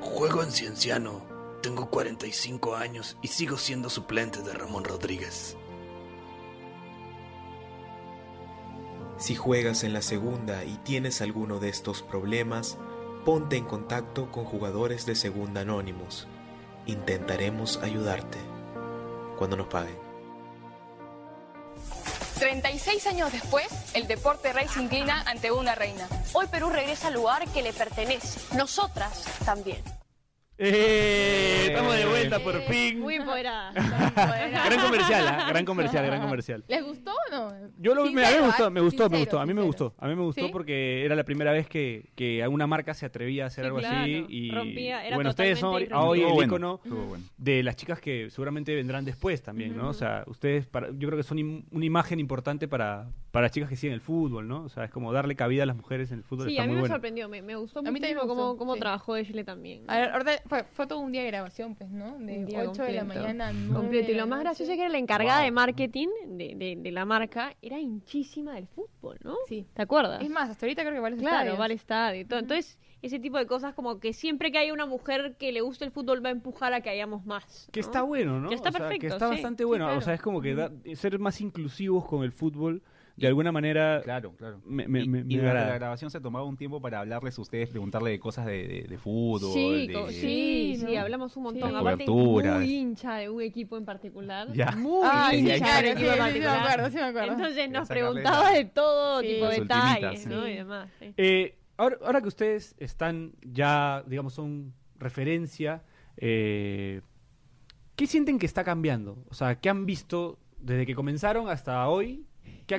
[0.02, 1.26] Juego en Cienciano,
[1.64, 5.58] tengo 45 años y sigo siendo suplente de Ramón Rodríguez.
[9.18, 12.78] Si juegas en la segunda y tienes alguno de estos problemas,
[13.26, 16.28] ponte en contacto con jugadores de Segunda Anónimos.
[16.86, 18.38] Intentaremos ayudarte
[19.38, 19.98] cuando nos paguen.
[22.40, 26.08] 36 años después, el deporte rey se inclina ante una reina.
[26.34, 28.40] Hoy Perú regresa al lugar que le pertenece.
[28.58, 29.82] Nosotras también.
[30.58, 31.66] ¡Eh!
[31.68, 33.00] Estamos de vuelta por fin.
[33.00, 33.72] Muy empoderada.
[34.66, 35.46] Gran comercial, ¿ah?
[35.50, 36.64] gran comercial, gran comercial.
[36.68, 37.54] ¿Les gustó o no?
[37.80, 38.70] Yo lo, me, a mí me gustó, ¿ah?
[38.70, 39.40] me gustó, me gustó.
[39.40, 39.96] A mí me gustó.
[39.98, 40.52] A mí me gustó ¿Sí?
[40.52, 43.80] porque era la primera vez que, que una marca se atrevía a hacer Sí, algo
[43.80, 44.26] así.
[44.30, 47.24] Y Rompía, era bueno, ustedes son hoy el bueno, icono bueno.
[47.38, 49.90] de las chicas que seguramente vendrán después también, ¿no?
[49.90, 53.52] O sea, ustedes, para, yo creo que son im- una imagen importante para, para las
[53.52, 54.64] chicas que siguen el fútbol, ¿no?
[54.64, 56.46] O sea, es como darle cabida a las mujeres en el fútbol.
[56.46, 56.94] Sí, está a mí muy me bueno.
[56.94, 58.80] sorprendió, me, me gustó A mí también cómo, cómo sí.
[58.80, 59.84] trabajó Ashley también.
[59.88, 62.20] A ver, ahora fue, fue todo un día de grabación, pues, ¿no?
[62.20, 63.22] De Un día 8 de la completo.
[63.24, 64.12] mañana a 9 Completo.
[64.12, 65.46] Y lo más gracioso es que era la encargada Wow.
[65.46, 69.36] de marketing de, de, de la marca, era hinchísima del fútbol, ¿no?
[69.48, 69.66] Sí.
[69.74, 70.22] ¿Te acuerdas?
[70.22, 71.60] Es más, hasta ahorita creo que varios Claro, estadios.
[71.60, 72.40] va al estadio y todo.
[72.40, 75.86] Entonces, ese tipo de cosas como que siempre que haya una mujer que le guste
[75.86, 77.68] el fútbol va a empujar a que hayamos más.
[77.72, 77.86] Que ¿no?
[77.88, 78.50] está bueno, ¿no?
[78.50, 79.86] Que está O sea, que perfecto, está sí, bastante sí, bueno.
[79.86, 80.02] O claro.
[80.02, 82.84] sea, es como que da- ser más inclusivos con el fútbol,
[83.16, 84.60] de alguna manera, Claro, claro.
[84.66, 85.70] me, me, y, me- y me durante agrada.
[85.70, 88.84] la grabación se tomaba un tiempo para hablarles a ustedes, preguntarle de cosas de, de,
[88.90, 90.88] de fútbol, Sí, de, sí, ¿no?
[90.90, 91.70] sí, hablamos un montón.
[91.70, 91.76] Sí.
[91.76, 92.56] Aparte, Cobertura.
[92.58, 94.52] muy hincha de un equipo en particular.
[94.54, 94.72] Ya.
[94.72, 97.32] Muy Ah, hincha de claro, un sí, equipo sí, sí, me acuerdo, sí me acuerdo.
[97.34, 99.28] Entonces nos preguntaba la- de todo Sí.
[99.28, 100.28] tipo de detalles.
[100.28, 100.48] ¿no?
[100.48, 100.90] Y demás.
[101.00, 101.14] sí.
[101.18, 105.84] Eh, ahora, ahora que ustedes están ya, digamos, son referencia,
[106.18, 107.02] eh,
[107.96, 109.24] ¿qué sienten que está cambiando?
[109.30, 112.26] O sea, ¿qué han visto desde que comenzaron hasta hoy?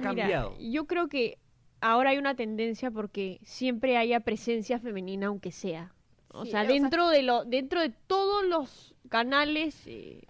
[0.01, 0.57] ¿Qué ha Mira, cambiado?
[0.59, 1.39] yo creo que
[1.81, 5.93] ahora hay una tendencia porque siempre haya presencia femenina, aunque sea.
[6.29, 10.23] O Sí, sea, o sea- dentro de lo, dentro de todos los canales eh,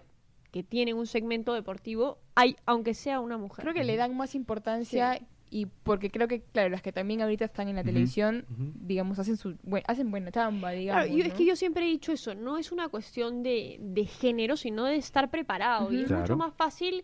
[0.51, 3.63] que tienen un segmento deportivo, hay, aunque sea una mujer.
[3.63, 7.45] Creo que le dan más importancia y porque creo que, claro, las que también ahorita
[7.45, 9.55] están en la televisión, digamos, hacen su
[9.87, 11.05] hacen buena chamba, digamos.
[11.05, 14.05] Claro, yo- es que yo siempre he dicho eso, no es una cuestión de, de
[14.05, 15.91] género, sino de estar preparado.
[15.91, 16.21] Y es Claro.
[16.23, 17.03] mucho más fácil,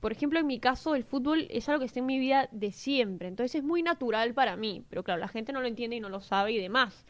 [0.00, 2.70] por ejemplo, en mi caso, el fútbol es algo que está en mi vida de
[2.72, 3.28] siempre.
[3.28, 4.84] Entonces es muy natural para mí.
[4.88, 7.04] Pero claro, la gente no lo entiende y no lo sabe y demás.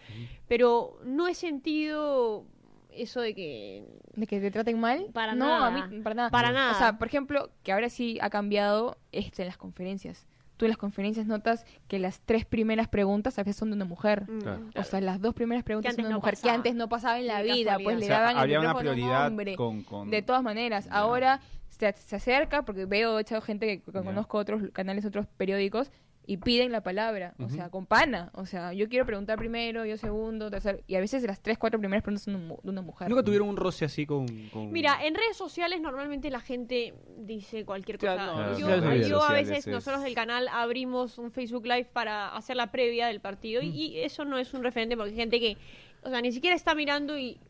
[0.47, 2.45] Pero no he sentido
[2.91, 3.85] eso de que...
[4.17, 5.07] ¿De que te traten mal?
[5.13, 5.67] Para no, nada.
[5.85, 6.31] a mí, para nada.
[6.31, 6.73] Para nada.
[6.73, 10.27] O sea, por ejemplo, que ahora sí ha cambiado este, las conferencias.
[10.57, 13.85] Tú en las conferencias notas que las tres primeras preguntas a veces son de una
[13.85, 14.29] mujer.
[14.29, 14.67] mm, Claro.
[14.75, 17.21] O sea, las dos primeras preguntas son de una no mujer, que antes no pasaba
[17.21, 17.85] en la vida, casualidad.
[17.85, 19.55] pues O le sea, daban el había una micrófono a un prioridad hombre.
[19.57, 20.93] con, con- De todas maneras, Ya.
[20.95, 21.41] ahora
[21.79, 25.91] se, se acerca, porque veo, hecho, gente que, conozco otros canales, otros periódicos,
[26.31, 28.31] y piden la palabra, o sea, con pana.
[28.35, 31.81] O sea, yo quiero preguntar primero, yo segundo, tercero, y a veces las tres, cuatro
[31.81, 33.09] primeras preguntas son de un mu- de una mujer.
[33.09, 34.27] ¿Nunca tuvieron un roce así con...?
[34.53, 38.27] con- Mira, en redes sociales normalmente la gente dice cualquier cosa.
[38.27, 38.67] no, yo
[39.09, 43.07] yo a veces, es- nosotros del canal abrimos un Facebook Live para hacer la previa
[43.07, 45.57] del partido y, y eso no es un referente porque hay gente que,
[46.03, 47.41] o sea, ni siquiera está mirando y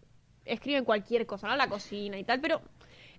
[0.45, 1.57] escriben cualquier cosa, ¿no?
[1.57, 2.63] La cocina y tal, pero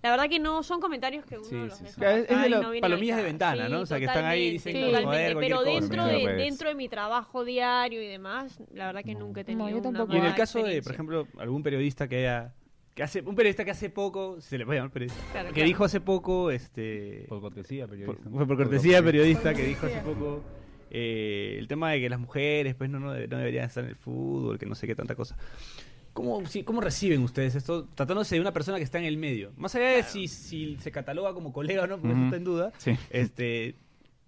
[0.02, 2.62] la verdad que no son comentarios que uno Sí, los sí, deja es- de las
[2.62, 3.80] no palomillas al de ventana, Sí, ¿no?
[3.82, 5.70] O sea, que están ahí y dicen, totalmente, joder, pero cosa.
[5.70, 6.38] dentro Sí, de, redes.
[6.38, 10.06] dentro de mi trabajo diario y demás, la verdad que nunca he tenido yo una.
[10.10, 12.54] Y en el caso de, por ejemplo, algún periodista que haya...
[12.96, 15.68] Que hace, un periodista que hace poco, se le puede llamar periodista, Claro, que claro.
[15.68, 17.26] dijo hace poco, este...
[17.30, 18.30] por cortesía por, periodista.
[18.30, 20.44] fue por cortesía periodista que dijo hace poco
[20.92, 23.96] eh, el tema de que las mujeres pues no, no, no deberían estar en el
[23.96, 25.38] fútbol, que no sé qué tanta cosa.
[26.20, 29.54] ¿Cómo, sí, ¿Cómo reciben ustedes esto tratándose de una persona que está en el medio?
[29.56, 32.26] Más allá de si, si se cataloga como colega o no, porque eso Ujú.
[32.26, 32.98] está en duda, Sí.
[33.10, 33.76] este,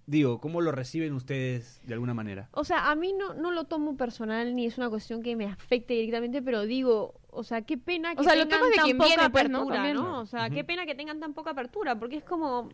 [0.06, 2.48] digo, ¿cómo lo reciben ustedes de alguna manera?
[2.54, 5.48] O sea, a mí no, no lo tomo personal ni es una cuestión que me
[5.48, 8.86] afecte directamente, pero digo, o sea, qué pena que O sea, lo tengan de tan
[8.86, 9.58] quien poca viene, pues, ¿no?
[9.64, 9.94] apertura.
[9.94, 10.20] ¿no?
[10.22, 12.70] O sea, qué pena que tengan tan poca apertura, porque es como,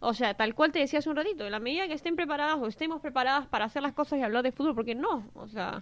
[0.00, 2.56] o sea, tal cual te decía hace un ratito, en la medida que estén preparadas
[2.60, 5.80] o estemos preparadas para hacer las cosas y hablar de fútbol, porque no, o sea,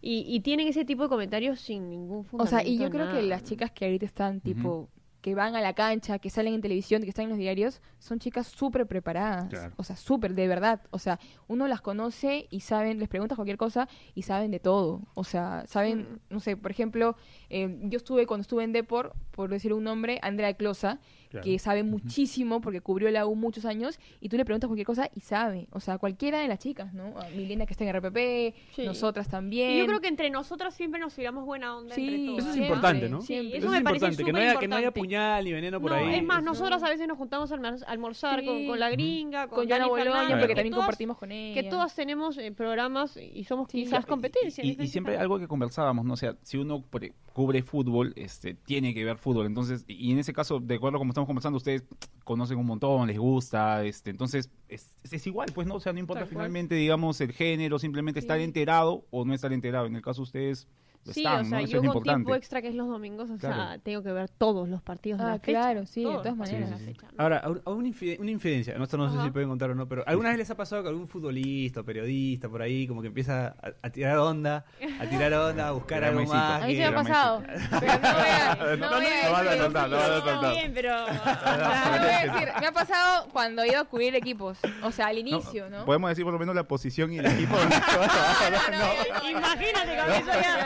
[0.00, 2.56] y, y tienen ese tipo de comentarios sin ningún O fundamento.
[2.58, 4.88] sea, y yo creo que las chicas que ahorita están tipo
[5.20, 8.20] que van a la cancha, que salen en televisión, que están en los diarios, son
[8.20, 9.48] chicas súper preparadas.
[9.48, 9.74] Claro.
[9.76, 10.80] O sea, súper, de verdad.
[10.90, 15.02] O sea, uno las conoce y saben, les preguntas cualquier cosa y saben de todo.
[15.14, 17.16] O sea, saben, no sé, por ejemplo,
[17.50, 21.44] eh, yo estuve cuando estuve en Depor, por decir un nombre, Andrea Closa, Claro.
[21.44, 25.10] que sabe muchísimo porque cubrió la U muchos años y tú le preguntas cualquier cosa
[25.14, 25.68] y sabe.
[25.72, 27.18] O sea, cualquiera de las chicas, ¿no?
[27.18, 28.84] A Milena que está en RPP, Sí.
[28.86, 29.72] nosotras también.
[29.72, 32.38] Y yo creo que entre nosotras siempre nos tiramos buena onda Sí, entre todas.
[32.44, 33.20] Eso es importante, ¿no?
[33.20, 33.56] siempre.
[33.58, 35.80] Eso Eso me es parece importante, que no, haya, que no haya puñal ni veneno
[35.80, 36.14] por no, ahí.
[36.14, 38.66] es más, Eso- nosotras a veces nos juntamos a almor- a almorzar con, Sí.
[38.66, 41.54] con la gringa, con, con Dani Boloña, porque que también todas- compartimos con ella.
[41.62, 43.84] Que todas tenemos eh, programas y somos Sí.
[43.84, 44.64] quizás competencia.
[44.64, 46.14] Y, y siempre algo que conversábamos, ¿no?
[46.14, 49.46] O sea, si uno pre- cubre fútbol, este, tiene que ver fútbol.
[49.46, 51.82] Entonces, y en ese caso, de acuerdo a como estamos conversando, ustedes
[52.24, 55.76] conocen un montón, les gusta, este, entonces, es, es igual, pues, ¿no?
[55.76, 56.44] O sea, no importa Tal cual.
[56.44, 59.86] finalmente, digamos, el género, simplemente estar enterado o no estar enterado.
[59.86, 60.68] En el caso de ustedes,
[61.04, 62.16] Sí, están, o sea, yo con importante.
[62.18, 65.24] tiempo extra que es los domingos, o sea, tengo que ver todos los partidos de
[65.24, 65.58] Ah, la fecha.
[65.60, 66.80] claro, sí, de todas maneras.
[66.82, 67.22] fecha, ¿no?
[67.22, 69.70] Ahora, a un- a una, infide- una infidencia, no, esto no sé si pueden contar
[69.70, 72.86] o no, pero ¿alguna vez les ha pasado que algún futbolista o periodista por ahí
[72.86, 74.66] como que empieza a, a tirar onda,
[75.00, 76.62] a tirar onda, a buscar algo más?
[76.62, 77.42] A mí se me ha pasado.
[77.80, 79.62] Pero no voy a, no No, voy a no vas a decir.
[79.62, 80.52] contar, no vas a Está contar.
[80.54, 80.90] bien, pero...
[80.90, 82.48] No voy a decir.
[82.60, 84.58] Me ha pasado cuando iba a cubrir equipos.
[84.82, 85.84] O sea, al inicio, ¿no?
[85.86, 87.56] Podemos decir por lo menos la posición y el equipo.
[87.56, 88.10] se va a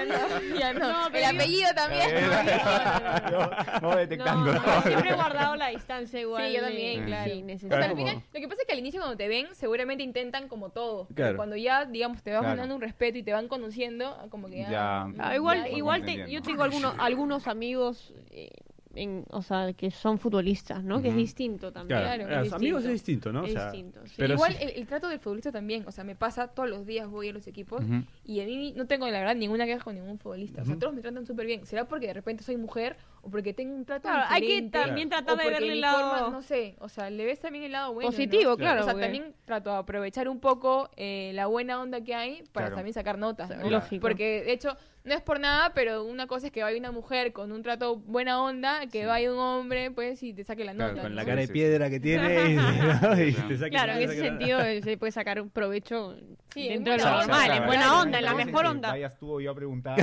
[0.04, 0.31] ¿no?
[0.58, 1.08] ya no.
[1.10, 2.08] No, El yo- apellido también.
[3.82, 4.52] No, detectando.
[4.52, 6.46] no, yo siempre he guardado la distancia igual.
[6.48, 7.30] Sí, yo también, claro.
[7.32, 7.76] Sí, O necesario.
[7.78, 10.02] sea, al como- final, lo que pasa es que al inicio cuando te ven, seguramente
[10.02, 11.06] intentan como todo.
[11.08, 11.36] Pero Claro.
[11.36, 12.56] Cuando ya, digamos, te vas Claro.
[12.56, 14.70] ganando un respeto y te van conociendo, como que ya...
[14.70, 15.06] Ya.
[15.18, 18.50] Ah, igual, ya, igual te- yo tengo algunos, algunos amigos, eh,
[18.94, 21.00] en, o sea, que son futbolistas, ¿no?
[21.02, 22.00] Que es distinto también.
[22.00, 23.42] Claro, Claro, a es los amigos es distinto, ¿no?
[23.42, 24.14] O Es sea, distinto, sí.
[24.16, 26.86] pero Igual sí- el, el trato del futbolista también, o sea, me pasa todos los
[26.86, 27.82] días voy a los equipos
[28.24, 30.94] y a mí no tengo la verdad ninguna queja con ningún futbolista, o sea, todos
[30.94, 31.64] me tratan súper bien.
[31.66, 34.78] ¿Será porque de repente soy mujer o porque tengo un trato Claro, hay que diferente?
[34.78, 37.72] también tratar de verle el lado forma- no sé, o sea, le ves también el
[37.72, 38.10] lado bueno.
[38.10, 38.16] ¿no?
[38.16, 38.80] positivo, claro.
[38.80, 42.42] O sea, porque- también trato de aprovechar un poco eh, la buena onda que hay
[42.52, 42.76] para Claro.
[42.76, 43.70] también sacar notas, ¿no?
[43.70, 44.02] Lógico.
[44.02, 47.32] Porque, de hecho, no es por nada, pero una cosa es que vaya una mujer
[47.32, 50.90] con un trato buena onda, que vaya un hombre, pues, y te saque la Claro,
[50.92, 51.02] nota.
[51.02, 51.52] con la cara de Sí, sí.
[51.52, 52.54] piedra que tiene y,
[53.16, 53.20] ¿no?
[53.22, 56.16] Y te saca- Claro, en ese sentido se puede sacar un provecho
[56.52, 58.90] Sí, en dentro de lo normal, en buena onda, en la mejor onda.
[58.90, 59.98] Vayas tú o yo a preguntar.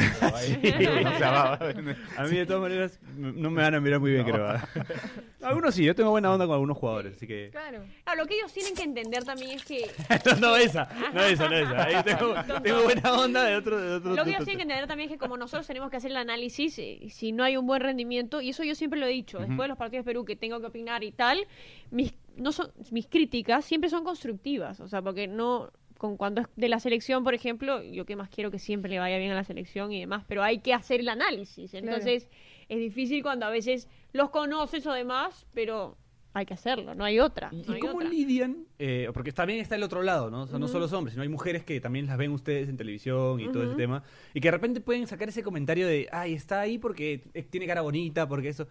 [2.17, 4.47] A mí de todas maneras no me van a mirar muy bien, creo.
[4.47, 4.67] ¿ah?
[5.41, 7.49] Algunos sí, yo tengo buena onda con algunos jugadores, así que...
[7.51, 7.83] Claro.
[8.03, 9.89] Claro, lo que ellos tienen que entender también es que
[10.41, 11.83] no, esa, no esa, no esa.
[11.83, 12.33] Ahí tengo,
[12.83, 13.79] buena onda de otro...
[13.79, 15.97] De otro Lo que ellos tienen que entender también es que como nosotros tenemos que
[15.97, 19.05] hacer el análisis, eh, si no hay un buen rendimiento, y eso yo siempre lo
[19.05, 21.47] he dicho, después de los partidos de Perú que tengo que opinar y tal,
[21.91, 26.47] mis, no son, mis críticas siempre son constructivas, o sea, porque no, con cuando es
[26.55, 29.35] de la selección, por ejemplo, yo que más quiero que siempre le vaya bien a
[29.35, 32.27] la selección y demás, pero hay que hacer el análisis, entonces
[32.69, 35.97] es difícil cuando a veces los conoces o demás, pero
[36.33, 37.49] hay que hacerlo, no hay otra.
[37.51, 38.09] ¿Y, no y hay cómo otra.
[38.09, 38.65] lidian?
[38.77, 40.43] Eh, porque también está el otro lado, ¿no?
[40.43, 42.77] O sea, no solo los hombres, sino hay mujeres que también las ven ustedes en
[42.77, 44.03] televisión y todo ese tema.
[44.33, 47.67] Y que de repente pueden sacar ese comentario de, ay, está ahí porque eh, tiene
[47.67, 48.67] cara bonita, porque eso...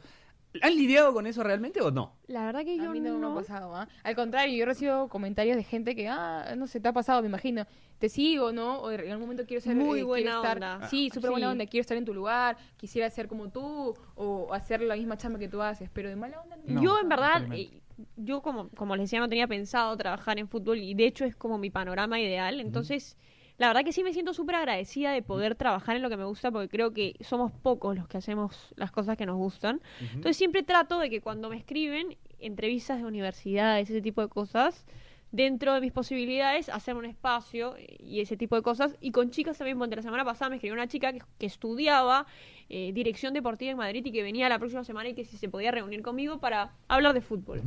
[0.62, 2.14] ¿Han lidiado con eso realmente o no?
[2.26, 3.87] La verdad que yo A mí no, me no- ha pasado, ¿ah?
[4.02, 7.28] Al contrario, yo recibo comentarios de gente que, ah, no sé, te ha pasado, me
[7.28, 7.66] imagino.
[7.98, 8.78] Te sigo, ¿no?
[8.80, 9.74] O en algún momento quiero ser...
[9.76, 10.88] Muy quiero buena estar- onda.
[10.88, 11.66] Sí, súper buena onda.
[11.66, 15.48] Quiero estar en tu lugar, quisiera ser como tú, o hacer la misma chamba que
[15.48, 15.90] tú haces.
[15.92, 16.74] Pero de mala onda no.
[16.74, 17.80] No, yo en verdad, eh,
[18.16, 21.34] yo como, como les decía, no tenía pensado trabajar en fútbol y de hecho es
[21.37, 22.61] como mi panorama ideal.
[22.61, 23.16] Entonces,
[23.59, 26.25] la verdad que sí me siento súper agradecida de poder trabajar en lo que me
[26.25, 29.81] gusta porque creo que somos pocos los que hacemos las cosas que nos gustan.
[30.01, 34.87] Entonces siempre trato de que cuando me escriben entrevistas de universidades, ese tipo de cosas,
[35.31, 38.97] dentro de mis posibilidades, hacer un espacio y ese tipo de cosas.
[39.01, 42.27] Y con chicas también, porque la semana pasada me escribió una chica que, que estudiaba
[42.71, 45.49] eh, dirección deportiva en Madrid y que venía la próxima semana y que si se
[45.49, 47.62] podía reunir conmigo para hablar de fútbol.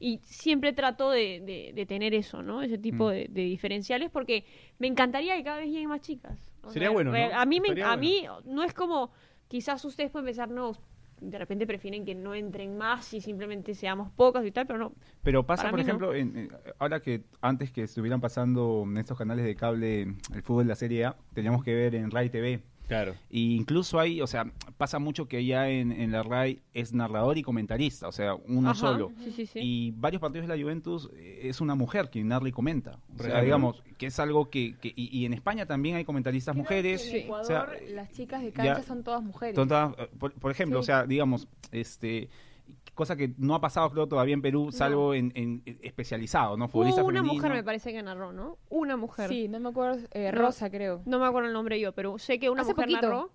[0.00, 2.62] Y siempre trato de, de- de tener eso, ¿no?
[2.62, 3.10] Ese tipo Mm.
[3.10, 4.44] de, de diferenciales porque
[4.78, 6.50] me encantaría que cada vez lleguen más chicas.
[6.62, 7.16] O Sería bueno, ¿no?
[7.16, 9.10] re- A mí, me, a mí no es como,
[9.48, 10.76] quizás ustedes pueden pensar, no,
[11.20, 14.92] de repente prefieren que no entren más y simplemente seamos pocas y tal, pero no.
[15.22, 15.82] Pero pasa, por no.
[15.82, 20.42] ejemplo, en- en- ahora que antes que estuvieran pasando en estos canales de cable el
[20.42, 22.62] fútbol de la Serie A, teníamos que ver en RAI TV.
[22.88, 23.14] Claro.
[23.30, 27.36] Y incluso hay, o sea, pasa mucho que ya en, en la RAI es narrador
[27.38, 29.12] y comentarista, o sea, uno Ajá, solo.
[29.22, 29.58] Sí, sí, sí.
[29.62, 32.98] Y varios partidos de la Juventus eh, es una mujer quien narra y comenta.
[33.18, 34.76] O sea, digamos, que es algo que...
[34.80, 37.06] que- y, y en España también hay comentaristas mujeres.
[37.08, 39.54] En Ecuador, o sea, las chicas de ya- cancha son todas mujeres.
[39.54, 40.80] Son todas, por, por ejemplo, Sí.
[40.80, 42.30] o sea, digamos, este
[42.98, 46.68] cosa que no ha pasado creo todavía en Perú, salvo en, en- en especializado, ¿no?
[46.68, 47.34] Futbolista Hubo una femenino.
[47.42, 48.58] mujer me parece que narró, ¿no?
[48.68, 49.28] Una mujer.
[49.30, 50.32] Sí, no me acuerdo, eh.
[50.32, 51.00] Rosa creo.
[51.06, 53.00] No me acuerdo el nombre yo, pero sé que una Hace mujer poquito.
[53.02, 53.30] narró.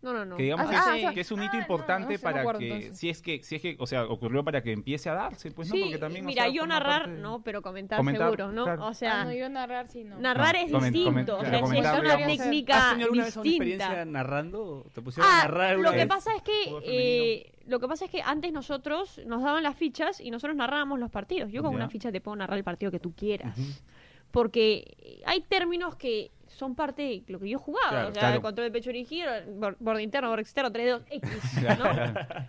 [0.00, 0.36] No, no, no.
[0.36, 2.18] que digamos Ah, que, ah, es, o sea- que es un hito ah, importante no
[2.18, 2.98] no para acuerdo, que entonces.
[2.98, 5.68] si es que si es que o sea ocurrió para que empiece a darse pues
[5.68, 8.62] no porque también o mira, sea, yo narrar, de- no, pero comentar, Comentar, seguro, ¿no?
[8.64, 8.86] claro.
[8.86, 10.18] O sea, Ah, no, yo narrar sí, no.
[10.20, 11.10] narrar No, es distinto.
[11.10, 12.26] comen- o claro, sea, si es una digamos.
[12.38, 14.04] técnica ¿Has tenido alguna vez una experiencia distinta.
[14.04, 14.86] narrando?
[14.94, 16.06] ¿Te pusieron a Ah, narrar lo que vez?
[16.06, 20.20] pasa es que eh, lo que pasa es que antes nosotros nos daban las fichas
[20.20, 21.50] y nosotros narrábamos los partidos.
[21.50, 21.76] Yo con Ya.
[21.76, 23.58] una ficha te puedo narrar el partido que tú quieras.
[24.30, 27.88] Porque hay términos que son parte de lo que yo jugaba.
[27.90, 28.36] Claro, o sea, claro.
[28.36, 31.30] el control de pecho dirigido, bor- borde interno, borde externo, 3-2, X,
[31.78, 31.84] ¿no?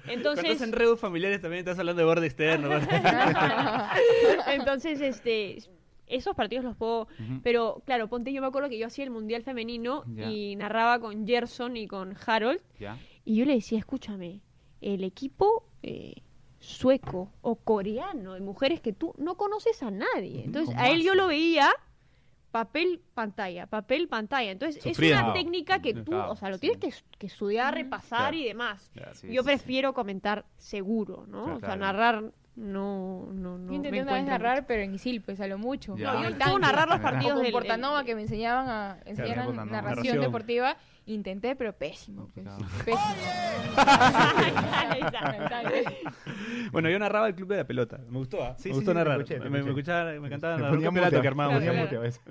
[0.12, 2.69] Entonces, en redes familiares también estás hablando de borde externo.
[4.48, 5.60] Entonces, este,
[6.08, 7.08] esos partidos los puedo...
[7.43, 11.28] Pero, claro, ponte, yo me acuerdo que yo hacía el Mundial Femenino y narraba con
[11.28, 12.62] Gerson y con Harold.
[13.26, 14.41] Y yo le decía, escúchame,
[14.82, 16.15] el equipo eh,
[16.60, 20.43] sueco o coreano de mujeres que tú no conoces a nadie.
[20.45, 21.69] Entonces, ¿Cómo a él yo lo veía
[22.52, 24.52] papel, pantalla, papel, pantalla.
[24.52, 26.62] Entonces, es una técnica que tú, Claro, o sea, lo sí.
[26.62, 28.38] tienes que, que estudiar, repasar Claro.
[28.38, 28.92] y demás.
[28.96, 31.44] Ya, sí, yo sí, prefiero comentar seguro, ¿no?
[31.44, 31.82] Claro, o sea, claro.
[31.82, 32.24] narrar
[32.56, 33.70] no, no, no.
[33.70, 34.68] Yo intenté una vez narrar, mucho.
[34.68, 35.96] pero en Isil, pues a lo mucho.
[35.96, 36.12] Ya.
[36.14, 36.60] No, yo tanque.
[36.60, 37.54] narrar los partidos del...
[37.54, 40.20] Portanova que me enseñaban a enseñar narración.
[40.20, 40.76] deportiva.
[41.10, 42.30] Intenté, pero pésimo.
[42.36, 42.58] Pésimo.
[46.72, 48.00] Bueno, yo narraba el club de la pelota.
[48.10, 48.56] Me gustó, ¿ah?
[48.58, 49.19] Sí, me sí, gustó sí, narrar.
[49.22, 49.80] escuché, me, me escuché.
[49.80, 51.62] escuchaba, me encantaba Me narrar un ponía campeonato mute, que armábamos.
[51.62, 51.86] me ponía Claro.
[51.86, 52.22] mute a veces.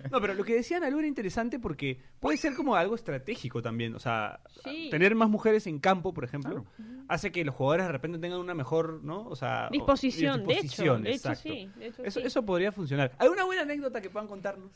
[0.10, 3.94] No, pero lo que decían algo era interesante porque puede ser como algo estratégico también.
[3.94, 4.88] O sea, Sí.
[4.90, 6.66] tener más mujeres en campo, por ejemplo,
[7.08, 9.26] hace que los jugadores de repente tengan una mejor, ¿no?
[9.28, 12.26] O sea, o- Disposición, de hecho, de hecho sí, de hecho Eso, sí.
[12.26, 13.12] eso podría funcionar.
[13.18, 14.70] ¿Alguna buena anécdota que puedan contarnos?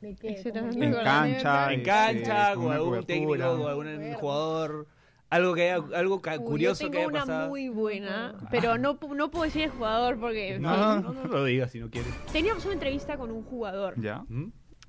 [0.00, 0.28] ¿De qué?
[0.30, 0.92] Ese ¿Cómo también.
[0.92, 0.98] que?
[0.98, 3.06] En cancha, En cancha, con o una algún cobertura.
[3.06, 3.32] técnico,
[3.62, 4.86] o algún jugador.
[5.30, 7.48] Algo que haya, algo ca- Uy, curioso yo que tengo haya una pasado.
[7.50, 11.70] muy buena, pero no, no puedo decir el jugador porque No, no, no lo digas
[11.70, 12.10] si no quieres.
[12.32, 14.24] teníamos una entrevista con un jugador, ya.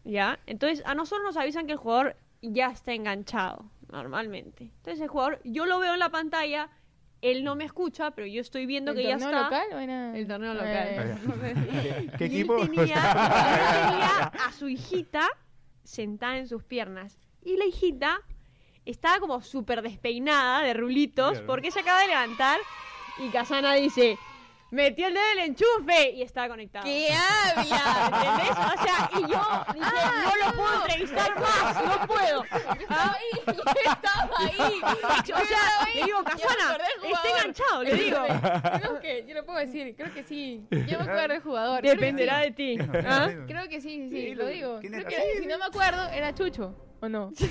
[0.06, 0.39] ¿ya?
[0.45, 4.72] Entonces a nosotros nos avisan que el jugador ya está enganchado, normalmente.
[4.78, 6.69] Entonces el jugador, yo lo veo en la pantalla,
[7.21, 9.43] él no me escucha, pero yo estoy viendo ¿El que ya torneo está.
[9.43, 10.17] local o era...?
[10.17, 11.19] El torneo local.
[12.17, 12.55] ¿Qué Y él equipo?
[12.65, 15.27] tenía, él tenía a su hijita
[15.84, 17.17] sentada en sus piernas.
[17.43, 18.19] Y la hijita
[18.86, 21.45] estaba como súper despeinada de rulitos Claro.
[21.47, 22.60] porque se acaba de levantar
[23.19, 24.17] y Casana dice,
[24.71, 26.86] metió el dedo en el enchufe y estaba conectado.
[26.86, 28.05] ¿Qué habla?
[28.05, 28.51] ¿Entendés?
[28.51, 32.43] O sea, y yo dije, Ah, no lo puedo entrevistar más, no puedo.
[32.43, 33.55] Estaba ahí,
[33.86, 34.82] estaba ahí.
[35.39, 38.17] O sea, le digo, Casana, está enganchado, le digo.
[38.79, 40.65] Creo que, yo lo puedo decir, creo que sí.
[40.71, 41.82] Yo me acuerdo del jugador.
[41.82, 42.45] Dependerá sí.
[42.45, 42.77] de ti.
[43.05, 43.29] ¿Ah?
[43.47, 44.79] Creo que sí, sí, Sí, lo digo.
[44.79, 47.31] ¿quién Creo que, si no me acuerdo, era Chucho, ¿o no?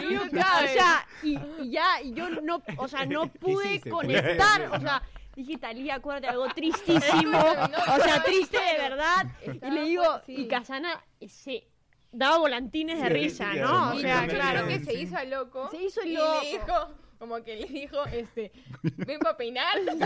[0.00, 0.28] Y yo, o
[0.68, 5.02] sea, y, y ya, y yo no, o sea, no pude conectar, o sea,
[5.36, 11.04] dije, Talía, acuérdate algo tristísimo, o sea, triste de verdad, y le digo, y Casana
[11.26, 11.66] se
[12.12, 13.90] daba volantines de risa, ¿no?
[13.90, 14.64] O Y sea, claro.
[14.64, 15.68] creo que se hizo el loco.
[15.70, 16.40] Se hizo el y loco.
[16.42, 18.52] le dijo, como que le dijo, este,
[18.82, 19.76] ven para peinar.
[19.78, 19.98] Así,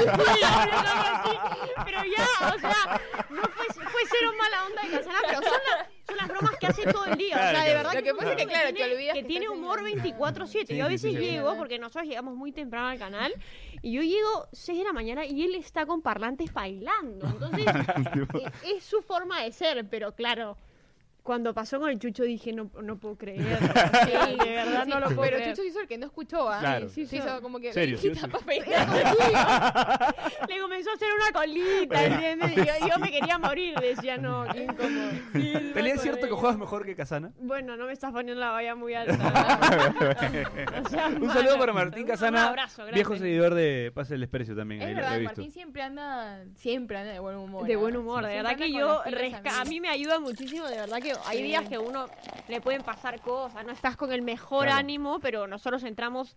[1.84, 6.16] pero ya, o sea, no fue, fue cero mala onda de Casana, pero son, son
[6.16, 7.78] las bromas que hace todo el día, o sea, Claro, de claro.
[7.88, 9.62] verdad Lo que pasa es que, claro, te tiene, olvidas que que tiene estás en
[9.62, 10.66] humor la- 24/7.
[10.66, 11.22] Sí, yo a veces sí, sí.
[11.22, 13.32] llego, porque nosotros llegamos muy temprano al canal,
[13.82, 17.64] y yo llego 6 de la mañana y él está con parlantes bailando, entonces
[18.64, 20.56] e- es su forma de ser, pero claro...
[21.28, 23.38] Cuando pasó con el Chucho dije, no, no puedo creer.
[23.68, 24.10] Sí,
[24.46, 25.50] de verdad Sí, no lo puedo Pero creer.
[25.54, 26.58] Chucho hizo el que no escuchó, ¿ah?
[26.60, 26.88] Claro.
[26.88, 28.08] Sí, sí, hizo como que Serio, sí.
[28.08, 28.14] Le
[30.60, 32.52] comenzó a hacer una colita, ¿entiendes?
[32.52, 35.10] Y yo, yo me quería morir, decía, no, qué incómodo.
[35.74, 37.32] ¿Pelea es cierto que juegas mejor que Casana?
[37.38, 39.18] Bueno, no me estás poniendo la valla muy alta.
[40.84, 42.94] O sea, Un mano, saludo para Martín un Casana, abrazo grande.
[42.94, 44.80] viejo seguidor de Pase el Desprecio también.
[44.82, 45.36] ahí Es lo- lo he verdad, visto.
[45.42, 47.66] Martín siempre anda, siempre anda de buen humor.
[47.66, 51.12] De buen humor, de verdad que yo, a mí me ayuda muchísimo, de verdad que
[51.26, 51.44] hay Sí.
[51.44, 52.08] días que uno
[52.46, 54.78] le pueden pasar cosas, no estás con el mejor Claro.
[54.80, 56.36] ánimo, pero nosotros entramos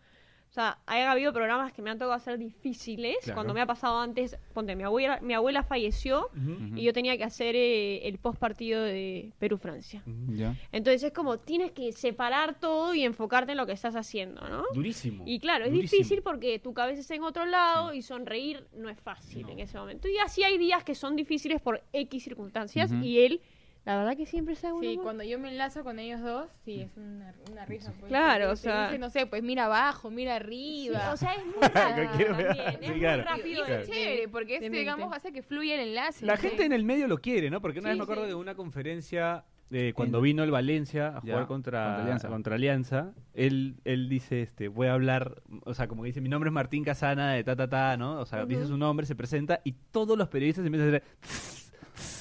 [0.49, 3.15] O sea, ha habido programas que me han tocado hacer difíciles.
[3.23, 3.35] Claro.
[3.37, 6.75] Cuando me ha pasado antes, ponte, mi abuela, mi abuela falleció Ujú.
[6.75, 10.03] y yo tenía que hacer eh, el post partido de Perú-Francia.
[10.27, 10.53] Ya.
[10.73, 14.65] Entonces es como tienes que separar todo y enfocarte en lo que estás haciendo, ¿no?
[14.73, 15.23] Durísimo.
[15.25, 15.99] Y claro, es Durísimo.
[15.99, 19.77] difícil porque tu cabeza está en otro lado y sonreír no es fácil en ese
[19.77, 20.09] momento.
[20.09, 23.01] Y así hay días que son difíciles por X circunstancias Ujú.
[23.01, 23.41] y él,
[23.85, 26.95] la verdad que siempre está Sí, cuando yo me enlazo con ellos dos, sí, es
[26.97, 27.91] una, una risa.
[27.99, 31.11] Pues, Claro, o sea- dice, no sé, pues mira abajo, mira arriba.
[31.13, 33.21] o sea, es muy rápido también, sí, es muy claro.
[33.21, 33.65] Y rápido.
[33.65, 34.79] es de- chévere, porque este, mente.
[34.79, 36.25] digamos, hace que fluya el enlace.
[36.25, 36.47] La sí.
[36.47, 37.59] gente en el medio lo quiere, ¿no?
[37.61, 38.29] Porque una vez Sí, me acuerdo sí.
[38.29, 42.27] de una conferencia de cuando vino el Valencia a Ya, jugar contra, contra Alianza.
[42.27, 46.27] contra Alianza, él, él dice, este, voy a hablar, o sea, como que dice, mi
[46.27, 48.19] nombre es Martín Casana de ta, ta, ta, ¿no?
[48.19, 51.03] O sea, dice su nombre, se presenta y todos los periodistas empiezan a hacer...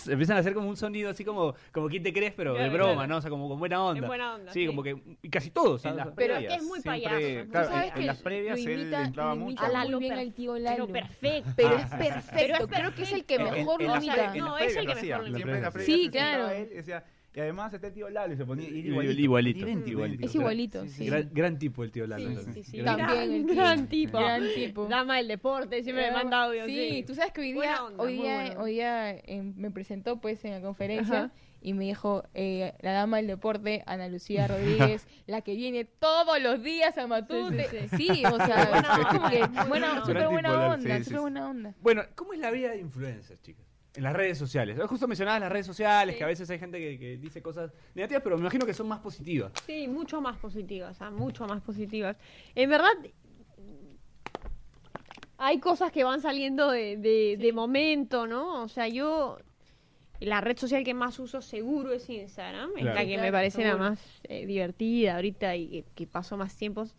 [0.09, 2.33] Empiezan a hacer como un sonido así como, como ¿quién te crees?
[2.35, 3.09] Pero de Claro, broma, claro.
[3.09, 3.17] ¿no?
[3.17, 3.99] O sea, como con buena onda.
[4.01, 4.67] En buena onda, Sí, sí.
[4.67, 4.97] como que...
[5.23, 7.95] Y casi todos, En las Pero es previas, que es muy payaso, claro, sabes en,
[7.95, 9.49] que en las previas lo él imita- entraba mucho.
[9.51, 10.87] imita A Lalo bien al tío Pero Lalo.
[10.89, 11.51] perfecto.
[11.57, 13.59] Pero es Pero perfecto, es creo que es el que perfecto.
[13.59, 14.35] mejor lo imita.
[14.37, 15.71] No, es el que mejor lo imita.
[15.81, 16.49] Sí, claro.
[16.51, 19.21] él y decía, y además está el tío Lalo y se ponía Igualito, igualito.
[19.23, 20.27] igualito, idéntico, igualito.
[20.27, 21.07] Es igualito, sí.
[21.07, 22.29] Gran, gran tipo el tío Lalo.
[22.43, 22.77] Sí, sí, sí.
[22.79, 23.55] Gran También Gran, el tío.
[23.55, 24.19] gran tipo.
[24.19, 24.87] Gran tipo.
[24.87, 26.67] Dama del deporte, siempre me manda audio.
[26.67, 30.45] Sí, tú sabes que hoy día, onda, hoy día, hoy día eh, me presentó pues
[30.45, 31.33] en la conferencia Ajá.
[31.63, 36.41] y me dijo eh, la dama del deporte, Ana Lucía Rodríguez, la que viene todos
[36.43, 37.69] los días a Matute.
[37.97, 40.29] Sí, Sí, o sea, Buena es como que buena, súper onda.
[40.31, 41.75] buena onda, súper buena onda.
[41.81, 43.67] Bueno, ¿cómo es la vida de influencers, chicas?
[43.97, 44.79] En las redes sociales.
[44.89, 48.23] Justo mencionabas las redes sociales, que a veces hay gente que, que dice cosas negativas,
[48.23, 49.53] pero me imagino que son más positivas.
[49.67, 52.17] Sí, mucho más positivas, sea, mucho más positivas.
[52.55, 52.93] En verdad,
[55.39, 58.63] hay cosas que van saliendo de, de, de momento, ¿no?
[58.63, 59.39] O sea, yo,
[60.21, 63.77] la red social que más uso seguro es Instagram, es la que me parece la
[63.77, 66.95] más eh, divertida ahorita y que, que paso más tiempos.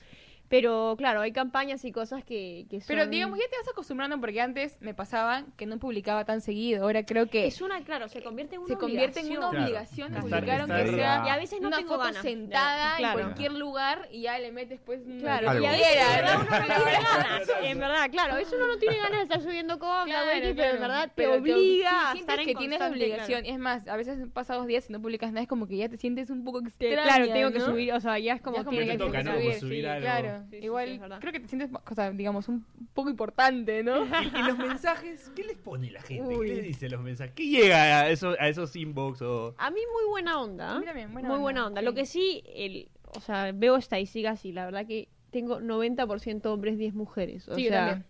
[0.52, 2.88] Pero claro, hay campañas y cosas que, que son...
[2.96, 6.84] Pero digamos, ya te vas acostumbrando porque antes me pasaba que no publicaba tan seguido.
[6.84, 9.64] Ahora creo que Es una, claro, se convierte en una se convierte en una obligación.
[9.64, 12.22] obligación de Estar- publicar aunque sea Y a veces no una tengo foto ganas.
[12.22, 13.20] sentada Claro.
[13.20, 15.64] en cualquier lugar y ya le metes pues Claro, Algo.
[15.64, 16.42] y a veces en verdad ¿no?
[16.42, 17.50] uno no tiene ganas.
[17.64, 20.56] En verdad, claro, eso uno no tiene ganas de estar subiendo cosas, Claro, pero en
[20.56, 20.80] claro.
[20.82, 23.42] verdad te Pero obliga sí, a estar en que tienes obligación.
[23.42, 23.56] claro.
[23.56, 25.88] Es más, a veces pasan dos días y no publicas nada, es como que ya
[25.88, 28.86] te sientes un poco extraña, Claro, tengo que subir, o sea, ya es como que
[28.86, 29.32] te toca, ¿no?
[29.60, 30.02] Subir algo.
[30.06, 33.84] Claro, Sí, sí, sí, igual creo que te sientes, o sea, digamos, un poco importante,
[33.84, 34.04] ¿no?
[34.06, 35.32] ¿Y, y los mensajes?
[35.36, 36.36] ¿Qué les pone la gente?
[36.36, 36.48] Uy.
[36.48, 37.34] ¿Qué les dice los mensajes?
[37.36, 39.56] ¿Qué llega a esos, a esos inbox o...?
[39.58, 40.76] A mí muy buena onda.
[40.76, 41.82] A mí también, buena muy onda, buena onda.
[41.82, 41.86] sí.
[41.86, 46.78] Lo que sí, el, o sea, veo estadísticas y la verdad que tengo 90% hombres,
[46.78, 47.48] 10 mujeres.
[47.48, 48.06] O Sí, yo sea, también.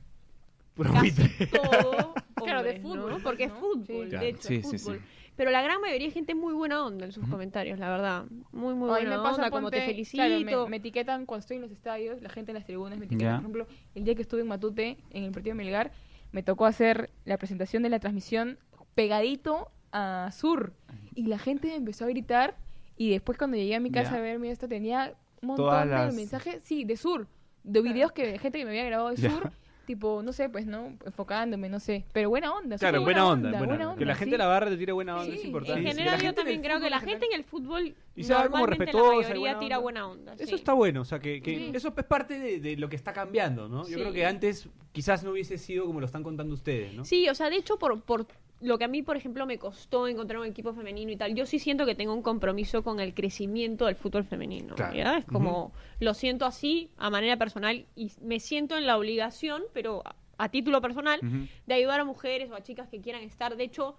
[0.94, 3.20] Casi todo Claro, de hombres, fútbol, ¿no?
[3.20, 4.18] Porque es fútbol, Sí.
[4.18, 5.02] de hecho, Sí, es sí, fútbol.
[5.36, 8.26] Pero la gran mayoría es gente muy buena onda en sus comentarios, la verdad.
[8.52, 10.22] Muy, muy A mí buena me pasa, onda, como te felicito.
[10.24, 13.06] claro, me, me etiquetan cuando estoy en los estadios, la gente en las tribunas me
[13.06, 13.24] etiqueta.
[13.32, 13.36] Ya.
[13.38, 15.92] Por ejemplo, el día que estuve en Matute, en el partido de Melgar,
[16.32, 18.58] me tocó hacer la presentación de la transmisión
[18.96, 20.74] pegadito a Sur.
[21.16, 22.56] Y la gente me empezó a gritar.
[22.98, 25.86] Y después, cuando llegué a mi casa a ver mi esto, tenía un montón Todas
[25.86, 27.28] de las- mensajes, sí, de Sur.
[27.64, 29.30] De videos que de gente que me había grabado de Ya.
[29.30, 29.52] Sur.
[29.92, 30.96] Tipo, no sé, pues, ¿no?
[31.06, 32.06] Enfocándome, no sé.
[32.14, 32.78] Pero buena onda.
[32.78, 33.98] Claro, buena onda, buena onda.
[33.98, 34.20] Que la sí.
[34.20, 35.82] gente la barra te tire buena onda Sí, es importante.
[35.82, 37.94] En Sí, general, la yo gente también creo que la en gente en el fútbol
[38.16, 40.34] Y sea como la respetuosa y mayoría buena tira buena onda.
[40.36, 40.56] Eso sí.
[40.56, 41.72] está bueno, o sea, que, que Sí.
[41.74, 43.82] eso es parte de, de lo que está cambiando, ¿no?
[43.82, 43.96] Yo Sí.
[43.96, 47.04] creo que antes quizás no hubiese sido como lo están contando ustedes, ¿no?
[47.04, 48.26] Sí, o sea, de hecho, por, por
[48.62, 51.46] lo que a mí, por ejemplo, me costó encontrar un equipo femenino y tal, yo
[51.46, 54.76] sí siento que tengo un compromiso con el crecimiento del fútbol femenino.
[54.76, 54.96] Claro.
[54.96, 55.18] ¿ya?
[55.18, 60.02] Es como, lo siento así, a manera personal, y me siento en la obligación, pero
[60.06, 61.20] a, a título personal,
[61.68, 63.56] de ayudar a mujeres o a chicas que quieran estar.
[63.56, 63.96] De hecho,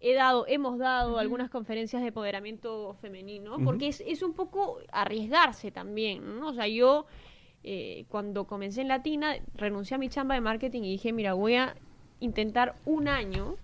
[0.00, 5.70] he dado, hemos dado algunas conferencias de empoderamiento femenino, porque es, es un poco arriesgarse
[5.70, 6.48] también, ¿no?
[6.48, 7.06] O sea, yo
[7.64, 11.54] eh, cuando comencé en Latina, renuncié a mi chamba de marketing y dije, mira, voy
[11.54, 11.74] a
[12.20, 13.56] intentar un año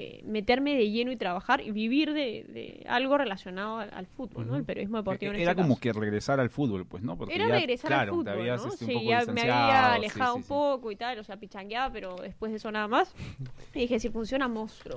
[0.00, 4.46] eh, meterme de lleno y trabajar y vivir de, de algo relacionado al, al fútbol,
[4.46, 4.54] ¿no?
[4.54, 5.80] El periodismo deportivo en Era este como caso.
[5.80, 7.16] que regresar al fútbol, pues, ¿no?
[7.18, 8.72] Porque Era ya, regresar claro, al te fútbol, habías, ¿no?
[8.72, 11.36] este, un sí, poco ya me había alejado sí, un poco y tal, o sea,
[11.36, 13.12] pichangueaba, pero después de eso nada más.
[13.74, 14.96] Y dije, si funciona, monstruo.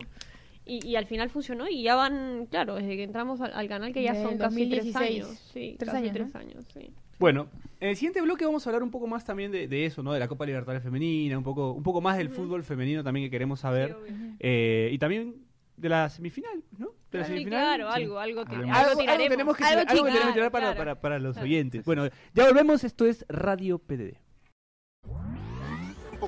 [0.65, 3.91] Y, y al final funcionó y ya van, claro, desde que entramos al, al canal
[3.93, 5.25] que ya son casi tres 2016.
[5.25, 5.39] años.
[5.53, 6.39] Sí, Tres casi años, tres ¿no?
[6.39, 6.91] años, sí.
[7.19, 7.47] Bueno,
[7.79, 10.13] en el siguiente bloque vamos a hablar un poco más también de, de eso, ¿no?
[10.13, 13.31] De la Copa Libertadores Femenina, un poco, un poco más del fútbol femenino también que
[13.31, 13.95] queremos saber.
[14.07, 14.13] Sí.
[14.39, 15.35] Eh, y también
[15.77, 16.89] de la semifinal, ¿no?
[17.11, 17.59] De la Sí, semifinal.
[17.77, 18.01] claro, sí.
[18.03, 19.09] algo, algo, que, algo Algo, tiraremos.
[19.09, 20.77] algo tenemos que, Algo tirar- algo que tenemos que tirar para, claro.
[20.77, 21.45] para, para los Claro.
[21.47, 21.85] oyentes.
[21.85, 24.17] Bueno, ya volvemos, esto es Radio PDD.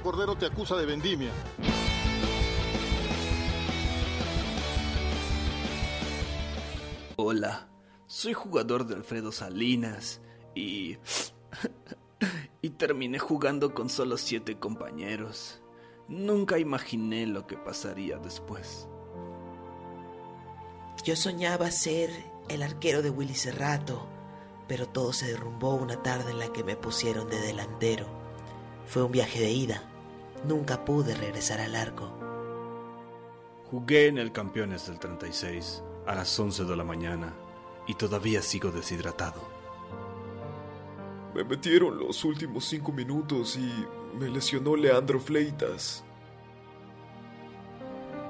[0.03, 1.29] Cordero te acusa de vendimia.
[7.15, 7.69] Hola,
[8.07, 10.19] soy jugador de Alfredo Salinas
[10.55, 10.97] y...
[12.61, 15.61] y terminé jugando con solo siete compañeros.
[16.07, 18.87] Nunca imaginé lo que pasaría después.
[21.03, 22.09] Yo soñaba ser
[22.49, 24.07] el arquero de Willy Cerrato,
[24.67, 28.07] pero todo se derrumbó una tarde en la que me pusieron de delantero.
[28.87, 29.83] Fue un viaje de ida.
[30.47, 32.11] Nunca pude regresar al arco.
[33.69, 37.33] Jugué en el Campeones del 36 a las 11 de la mañana
[37.87, 39.41] y todavía sigo deshidratado.
[41.33, 43.85] Me metieron los últimos cinco minutos y
[44.17, 46.03] me lesionó Leandro Fleitas.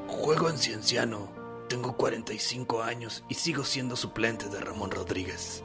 [0.08, 1.32] Juego en Cienciano.
[1.68, 5.64] Tengo 45 años y sigo siendo suplente de Ramón Rodríguez.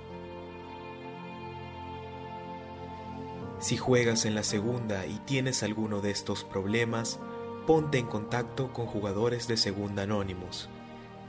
[3.61, 7.19] Si juegas en la segunda y tienes alguno de estos problemas,
[7.67, 10.71] ponte en contacto con jugadores de Segunda Anónimos.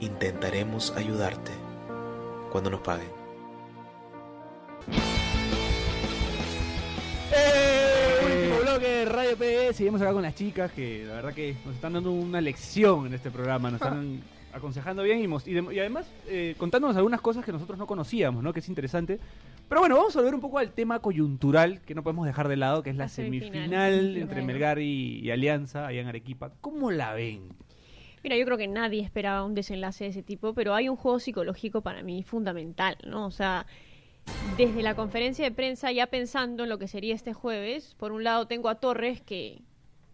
[0.00, 1.52] Intentaremos ayudarte
[2.50, 3.08] cuando nos paguen.
[8.24, 9.74] Último bloque de Radio PE.
[9.74, 13.14] Seguimos acá con las chicas que la verdad que nos están dando una lección en
[13.14, 13.70] este programa.
[13.70, 14.22] Nos están
[14.54, 18.54] aconsejando bien y, además eh, contándonos algunas cosas que nosotros no conocíamos, ¿no?
[18.54, 19.20] Que es interesante.
[19.68, 22.56] Pero bueno, vamos a volver un poco al tema coyuntural que no podemos dejar de
[22.56, 23.52] lado, que es la, La semifinal.
[23.52, 24.42] semifinal entre.
[24.42, 26.52] Melgar y, y Alianza allá en Arequipa.
[26.62, 27.42] ¿Cómo la ven?
[28.22, 31.18] Mira, yo creo que nadie esperaba un desenlace de ese tipo, pero hay un juego
[31.18, 33.26] psicológico para mí fundamental, ¿no?
[33.26, 33.66] O sea,
[34.56, 38.24] desde la conferencia de prensa, ya pensando en lo que sería este jueves, por un
[38.24, 39.62] lado tengo a Torres que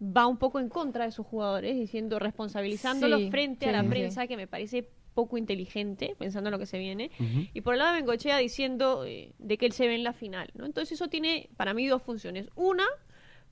[0.01, 3.81] va un poco en contra de sus jugadores, diciendo, responsabilizándolos Sí, frente sí, a la
[3.83, 3.89] sí.
[3.89, 7.09] prensa, que me parece poco inteligente, pensando en lo que se viene.
[7.51, 10.13] Y por el lado de Bengochea diciendo eh, de que él se ve en la
[10.13, 10.65] final, ¿no?
[10.65, 12.47] Entonces eso tiene para mí dos funciones.
[12.55, 12.85] Una,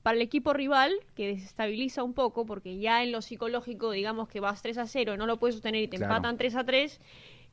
[0.06, 4.40] para el equipo rival, que desestabiliza un poco, porque ya en lo psicológico, digamos que
[4.40, 6.14] vas 3 a 0, no lo puedes sostener y te Claro.
[6.14, 7.02] empatan 3 a 3,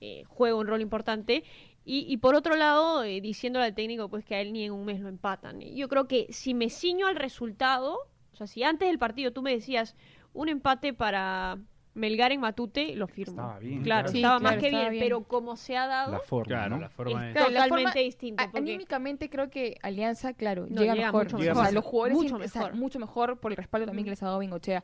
[0.03, 1.45] eh, juega un rol importante.
[1.87, 4.73] Y, y por otro lado, eh, diciéndole al técnico pues que a él ni en
[4.73, 5.63] un mes lo empatan.
[5.63, 7.97] Yo creo que si me ciño al resultado,
[8.35, 9.97] o sea, si antes del partido tú me decías
[10.35, 11.57] un empate para
[11.95, 13.33] Melgar en Matute, lo firmo.
[13.43, 14.09] Estaba bien, Claro.
[14.09, 15.05] Sí, estaba más que estaba bien, bien.
[15.05, 16.81] pero como se ha dado, La forma, Claro, ¿no?
[16.81, 17.29] la forma de...
[17.33, 18.43] es totalmente forma- distinto.
[18.43, 21.25] A- porque- Anímicamente creo que Alianza, claro, No, llega, llega mejor.
[21.25, 21.73] mucho O sea, mejor.
[21.75, 22.77] los jugadores Mucho sienten- o sea, mejor.
[22.79, 24.83] mucho mejor por el respaldo también que les ha dado Bengochea.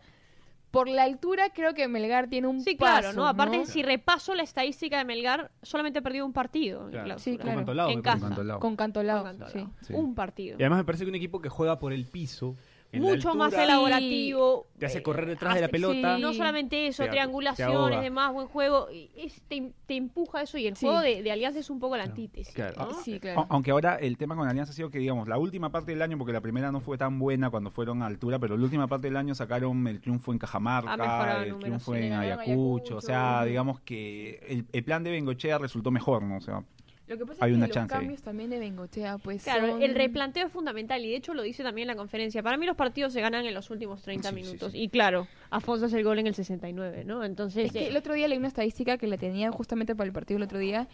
[0.71, 3.27] Por la altura creo que Melgar tiene un Sí, claro, ¿no?
[3.27, 3.65] Aparte, ¿no?
[3.65, 6.85] si repaso la estadística de Melgar, solamente ha perdido un partido.
[6.85, 7.19] en Claro.
[7.19, 7.57] Sí, Con claro.
[7.61, 8.27] Cantolao, En casa.
[8.27, 8.61] Cantolao.
[8.61, 9.23] con Cantolao.
[9.25, 9.67] Con Cantolao.
[9.81, 9.87] sí.
[9.87, 9.95] Sí.
[9.95, 10.59] Un partido.
[10.59, 12.55] Y además me parece que un equipo que juega por el piso,
[12.91, 14.67] en la Mucho más elaborativo.
[14.79, 16.17] te hace eh, correr detrás de la hace- pelota.
[16.17, 18.89] sí, No solamente eso, Te- triangulaciones, demás, buen juego.
[19.17, 20.87] es- te, te empuja eso y el Sí.
[20.87, 22.55] juego de, de Alianza es un poco la antítesis.
[22.55, 22.77] Claro.
[22.79, 22.95] ¿no?
[23.03, 23.47] Sí, A- claro.
[23.51, 26.17] Aunque ahora el tema con Alianza ha sido que, digamos, la última parte del año,
[26.17, 29.09] porque la primera no fue tan buena cuando fueron a altura, pero la última parte
[29.09, 32.01] del año sacaron el triunfo en Cajamarca, mejorado el triunfo sí.
[32.01, 36.37] en Ayacucho, o sea, digamos que el, el plan de Bengochea resultó mejor, ¿no?
[36.39, 36.65] O sea,
[37.09, 39.67] Lo que pasa hay es que una los chance cambios también de Bengochea, pues Claro,
[39.73, 42.43] son- el replanteo es fundamental y de hecho lo dice también en la conferencia.
[42.43, 44.73] Para mí los partidos se ganan en los últimos 30 Sí, sí, minutos.
[44.73, 44.83] sí.
[44.83, 47.25] Y claro, Afonso hace el gol en el 69, ¿no?
[47.25, 50.07] Entonces, Es que eh, el otro día leí una estadística que la tenía justamente para
[50.07, 50.87] el partido el otro día.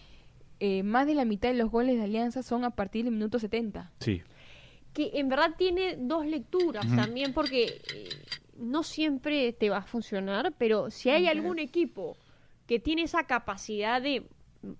[0.60, 3.38] eh, más de la mitad de los goles de Alianza son a partir del minuto
[3.40, 3.90] 70.
[3.98, 4.22] Sí.
[4.92, 8.08] que en verdad tiene dos lecturas también porque eh,
[8.56, 12.16] no siempre te va a funcionar, pero si hay algún equipo
[12.68, 14.22] que tiene esa capacidad de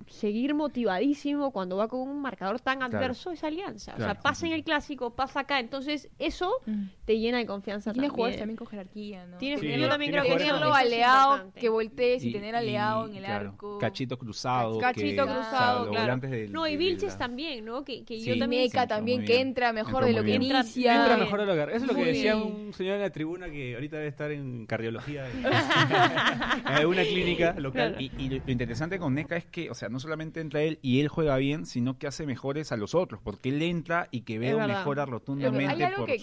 [0.09, 3.93] seguir motivadísimo cuando va con un marcador tan adverso es Alianza.
[3.93, 4.20] o sea, Claro.
[4.22, 6.85] pasa en el clásico, pasa acá, entonces eso Mm.
[7.05, 8.11] Te llena de confianza Tiene también.
[8.15, 9.37] jugadores también con jerarquía, ¿no?
[9.39, 13.17] Tiene- Sí, yo también creo que tenerlo aleado, que voltees y, Y- tener aleado en
[13.17, 13.79] el claro, arco.
[13.79, 14.79] Cachito cruzado.
[14.79, 16.17] Cachito que- Cruzado, o sea, claro.
[16.29, 17.85] del- no, y de Vilches la- también, ¿no?
[17.85, 18.25] Que, que Sí.
[18.27, 18.63] yo Y también...
[18.65, 20.35] Meca también, que entra mejor Entró de lo que.
[20.37, 20.97] Entra- inicia.
[21.03, 21.69] Entra mejor al hogar.
[21.71, 22.47] Eso es lo que Muy decía bien.
[22.67, 25.25] un señor en la tribuna que ahorita debe estar en cardiología
[26.81, 27.95] en una clínica local.
[27.97, 28.01] Claro.
[28.01, 30.79] Y, y lo lo interesante con Neca es que, o sea, no solamente entra él
[30.83, 34.21] y él juega bien, sino que hace mejores a los otros, porque él entra y
[34.23, 36.19] que Veo mejora Lo que- rotundamente hay algo por que,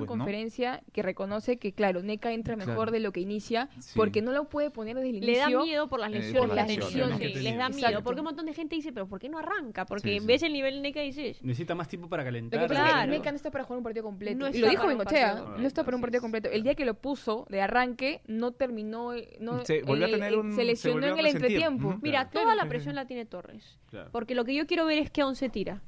[0.00, 0.24] que dijo en pues, ¿no?
[0.24, 2.90] conferencia que reconoce que, claro, Neca entra mejor Claro.
[2.92, 3.92] de lo que inicia Sí.
[3.96, 5.62] porque no lo puede poner desde el Le da inicio.
[5.64, 6.38] miedo por las Eh, lesiones.
[6.40, 8.02] por las que ha tenido, lesiones sí, que ha les da miedo.
[8.02, 9.86] Porque un montón de gente dice, pero ¿por qué no arranca?
[9.86, 10.26] Porque Sí, sí.
[10.26, 12.60] ves el nivel de Neca y dices, Necesita más tiempo para Lo calentar.
[12.60, 13.10] que pasa es Claro.
[13.12, 14.38] que Neca no está para jugar un partido completo.
[14.38, 16.48] No y lo dijo Bengochea, partido no está para un partido completo.
[16.50, 19.12] El día que lo puso de arranque, no terminó.
[19.40, 21.98] No, Se volvió a en el- tener en- un- se se lesionó en el entretiempo.
[22.02, 23.78] Mira, toda la presión la tiene Torres.
[24.12, 25.82] Porque lo que yo quiero ver es qué once tira.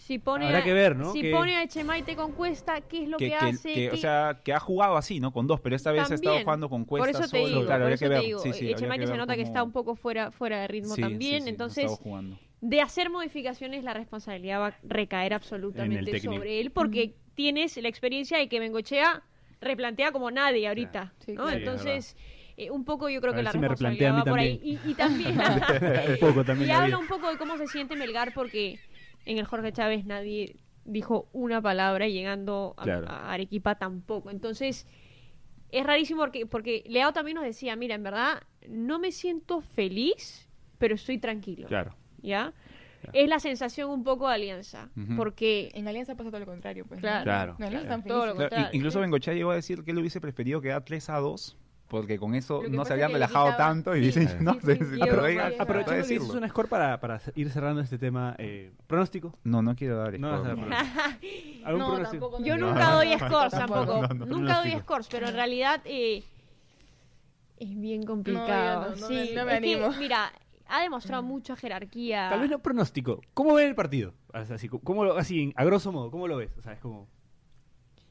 [0.00, 1.12] Si pone Habrá a, que ver, ¿no?
[1.12, 3.74] Si Que- pone a Echemaite con Cuesta, ¿qué es lo que, que, que- hace?
[3.74, 5.30] que, o ¿Qué- sea, que ha jugado así, ¿no?
[5.30, 7.46] Con dos, pero esta vez ha estado jugando con Cuesta por eso te solo.
[7.48, 8.22] digo, claro, por eso que te ver.
[8.24, 10.68] digo, Sí, sí, habría Echemaite que se nota que está un poco fuera, fuera de
[10.68, 11.90] ritmo Sí, también, no entonces
[12.62, 18.38] de hacer modificaciones la responsabilidad va a recaer absolutamente sobre él porque tienes la experiencia
[18.38, 19.22] de que Bengochea
[19.60, 21.48] replantea como nadie ahorita, Sí, ¿no?
[21.48, 22.16] Entonces,
[22.56, 24.60] eh, un poco yo creo A que la si responsabilidad va por ahí.
[24.62, 25.38] Y, y también
[26.10, 26.68] un poco también.
[26.70, 28.78] y la habla un poco de cómo se siente Melgar porque
[29.24, 33.08] en el Jorge Chávez nadie dijo una palabra y llegando a, Claro.
[33.08, 34.30] a Arequipa tampoco.
[34.30, 34.86] Entonces,
[35.70, 40.48] es rarísimo porque, porque Leao también nos decía, mira, en verdad no me siento feliz,
[40.78, 41.68] pero estoy tranquilo.
[41.68, 41.94] Claro.
[42.22, 42.52] ¿Ya?
[43.14, 45.70] Es la sensación un poco de alianza, porque...
[45.74, 47.00] En Alianza pasa todo lo contrario, pues.
[47.00, 47.24] Claro.
[47.24, 47.56] Claro.
[47.58, 48.68] No, Todo lo contrario.
[48.72, 51.56] incluso Bengochea llegó a decir que él hubiese preferido quedar 3 a 2
[51.90, 55.92] porque con eso no se habían es relajado tanto y dicen, no, se- Aprovechando que
[55.96, 56.24] decirlo.
[56.24, 59.36] dices un score para, para ir cerrando este tema, eh, ¿pronóstico?
[59.44, 60.54] No, no quiero dar No score.
[60.56, 60.98] pronóstico.
[61.64, 62.24] ¿Algún No, pronóstico?
[62.30, 62.44] tampoco.
[62.44, 63.84] Yo No, nunca no, doy no, scores tampoco.
[64.00, 64.26] No, no, no.
[64.26, 66.22] Nunca doy scores, pero en realidad eh,
[67.58, 68.80] es bien complicado.
[68.82, 69.92] No, no, no Sí, me- no me es que, animo.
[69.98, 70.32] mira,
[70.68, 72.28] ha demostrado mucha jerarquía.
[72.30, 73.20] Tal vez no pronóstico.
[73.34, 74.14] ¿Cómo ven el partido?
[74.32, 76.50] O sea, Así, ¿cómo lo, así, a grosso modo, ¿cómo lo ves?
[76.56, 77.08] O sea, es como...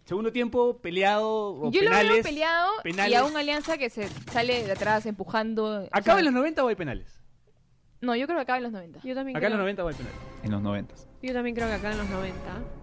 [0.10, 2.12] Segundo tiempo, peleado, o Yo lo penales.
[2.14, 3.12] veo peleado penales.
[3.12, 5.66] y a un Alianza que se sale de atrás empujando.
[5.66, 7.22] o ¿Acaba sea, en los 90 o hay penales?
[8.02, 9.02] No, yo creo que acaba en los 90.
[9.04, 10.20] Yo también, Acá en los 90 o hay penales.
[10.42, 10.96] En los 90.
[11.22, 12.36] yo también creo que acá en los 90.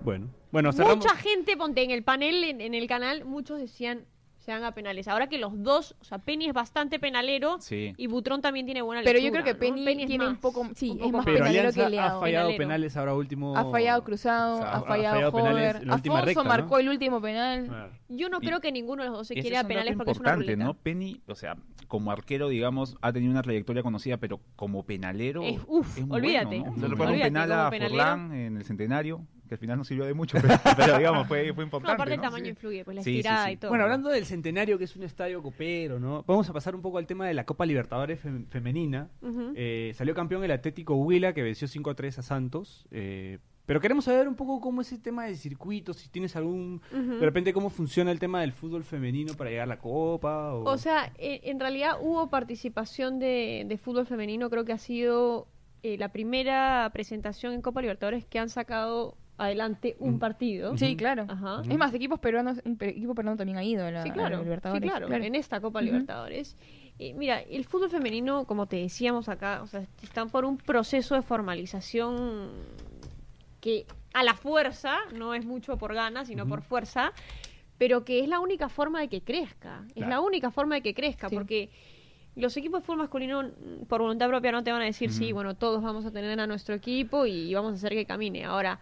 [0.05, 0.29] Bueno.
[0.53, 0.99] Bueno, cerramos.
[0.99, 4.07] Mucha gente, ponte en el panel, en, en el canal, muchos decían
[4.47, 5.09] se van a penales.
[5.09, 7.95] Ahora que los dos, o sea, Penny es bastante penalero Sí.
[7.97, 9.85] y Butrón también tiene buena Pero yo lectura, creo que ¿no?
[9.85, 10.69] Penny, es tiene un poco.
[10.77, 12.05] Sí, un es más Pero penalero Alianza que Leao.
[12.07, 12.59] ha fallado penalero.
[12.59, 13.57] penales ahora último.
[13.59, 16.49] Ha fallado Cruzado, O sea, ha fallado, fallado penales la última Afonso recta, ¿no?
[16.49, 17.91] marcó el último penal.
[18.09, 20.19] Yo no Y- creo que ninguno de los dos se quiera es penales porque es
[20.21, 20.65] una importante, ruleta.
[20.65, 20.75] ¿no?
[20.75, 21.57] Penny, o sea,
[21.89, 25.43] como arquero, digamos, ha tenido una trayectoria conocida, pero como penalero.
[25.43, 26.61] Es- uf, muy olvídate.
[26.61, 26.87] Bueno, ¿no?
[26.87, 30.15] Recuerdo un penal a Olvídate, Forlán en el centenario, que al final no sirvió de
[30.15, 31.93] mucho, pero, pero, digamos, fue, fue No, importante.
[31.95, 32.23] aparte el ¿no?
[32.25, 32.51] tamaño Sí.
[32.51, 33.53] influye, pues la Sí, estirada sí.
[33.53, 33.71] y todo.
[33.71, 36.25] Bueno, hablando del centenario, que es un estadio copero, ¿no?
[36.27, 39.09] Vamos a pasar un poco al tema de la Copa Libertadores fem- femenina.
[39.55, 42.87] Eh, salió campeón el Atlético Huila, que venció 5 a 3 a Santos.
[42.91, 46.81] Eh, pero queremos saber un poco cómo es el tema del circuito, si tienes algún...
[46.93, 50.55] De repente, cómo funciona el tema del fútbol femenino para llegar a la Copa.
[50.55, 54.79] O, O sea, eh, en realidad hubo participación de, de fútbol femenino, creo que ha
[54.79, 55.49] sido
[55.83, 60.18] eh, la primera presentación en Copa Libertadores que han sacado adelante un Mm.
[60.18, 60.76] partido.
[60.78, 61.26] Sí, claro.
[61.28, 61.62] Ajá.
[61.68, 64.14] Es más, equipos peruanos, un equipo peruano también ha ido a la, Sí, a la
[64.14, 64.91] claro, sí, Libertadores.
[64.91, 65.80] claro, en esta Copa.
[65.82, 66.57] Libertadores.
[66.99, 71.14] Eh, mira, el fútbol femenino, como te decíamos acá, o sea, están por un proceso
[71.14, 72.51] de formalización
[73.61, 77.12] que a la fuerza, no es mucho por ganas, sino por fuerza,
[77.78, 79.84] pero que es la única forma de que crezca.
[79.95, 81.34] Es la única forma de que crezca, Sí.
[81.34, 81.70] porque
[82.34, 83.51] los equipos de fútbol masculino,
[83.89, 86.47] por voluntad propia, no te van a decir, sí, bueno, todos vamos a tener a
[86.47, 88.45] nuestro equipo y vamos a hacer que camine.
[88.45, 88.78] Ahora,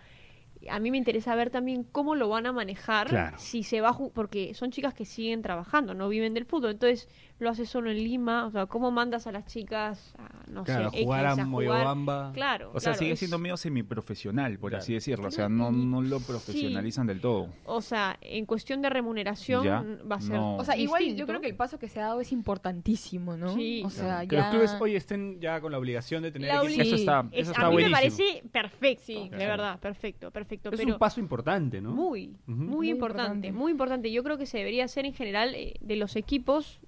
[0.71, 3.39] a mí me interesa ver también cómo lo van a manejar, Claro.
[3.39, 7.09] si se va a porque son chicas que siguen trabajando, no viven del fútbol, entonces
[7.45, 10.91] lo haces solo en Lima, o sea, cómo mandas a las chicas a, no claro,
[10.91, 12.33] sé, jugar X, a Moyobamba.
[12.35, 14.83] Claro, O sea, claro, sigue es- siendo medio semiprofesional, por Claro.
[14.83, 15.29] así decirlo.
[15.29, 17.51] O sea, no, no lo profesionalizan del todo.
[17.67, 20.57] O sea, en cuestión de remuneración Ya, va a ser no.
[20.57, 23.55] O sea, igual yo creo que el paso que se ha dado es importantísimo, ¿no?
[23.55, 23.83] Sí.
[23.85, 24.43] O sea, Que ya...
[24.43, 26.77] los clubes hoy estén ya con la obligación de tener La equipos.
[26.77, 27.89] obli- Eso está, Es- eso a mí buenísimo.
[27.89, 29.45] me parece perfecto, de Claro.
[29.51, 30.71] verdad, perfecto, perfecto.
[30.71, 31.91] Es pero un paso importante, ¿no?
[31.91, 33.53] muy, muy, Muy importante, importante.
[33.53, 34.13] muy importante.
[34.13, 36.81] Yo creo que se debería hacer en general eh, de los equipos,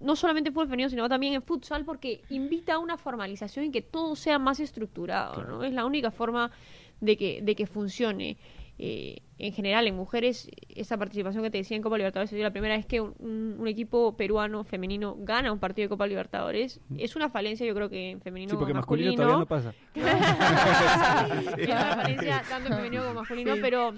[0.00, 3.70] no solamente en fútbol femenino, sino también en futsal, porque invita a una formalización y
[3.70, 5.64] que todo sea más estructurado, ¿no?
[5.64, 6.50] Es la única forma
[7.00, 8.36] de que, de que funcione.
[8.78, 12.50] Eh, en general, en mujeres, esa participación que te decía en Copa Libertadores, es la
[12.50, 16.80] primera vez que un, un- un equipo peruano femenino gana un partido de Copa Libertadores.
[16.96, 19.74] Es una falencia, yo creo que en femenino Sí, porque o masculino, todavía no pasa.
[21.58, 23.94] es una falencia tanto en femenino como masculino, pero,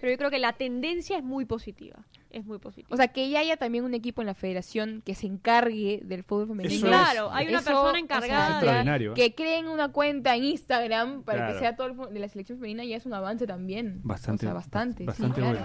[0.00, 1.96] pero yo creo que la tendencia es muy positiva.
[2.30, 2.88] Es muy positiva.
[2.92, 6.24] O sea, que ya haya también un equipo en la federación que se encargue del
[6.24, 6.74] fútbol femenino.
[6.74, 8.48] Eso claro, hay una Eso, persona o sea, encargada.
[8.48, 9.12] Es extraordinario.
[9.12, 9.14] ¿eh?
[9.14, 11.52] Que creen una cuenta en Instagram para Claro.
[11.54, 14.00] que sea todo el de la selección femenina ya es un avance también.
[14.04, 14.44] Bastante.
[14.44, 14.98] O sea, bastante.
[15.04, 15.58] sí, Bastante claro.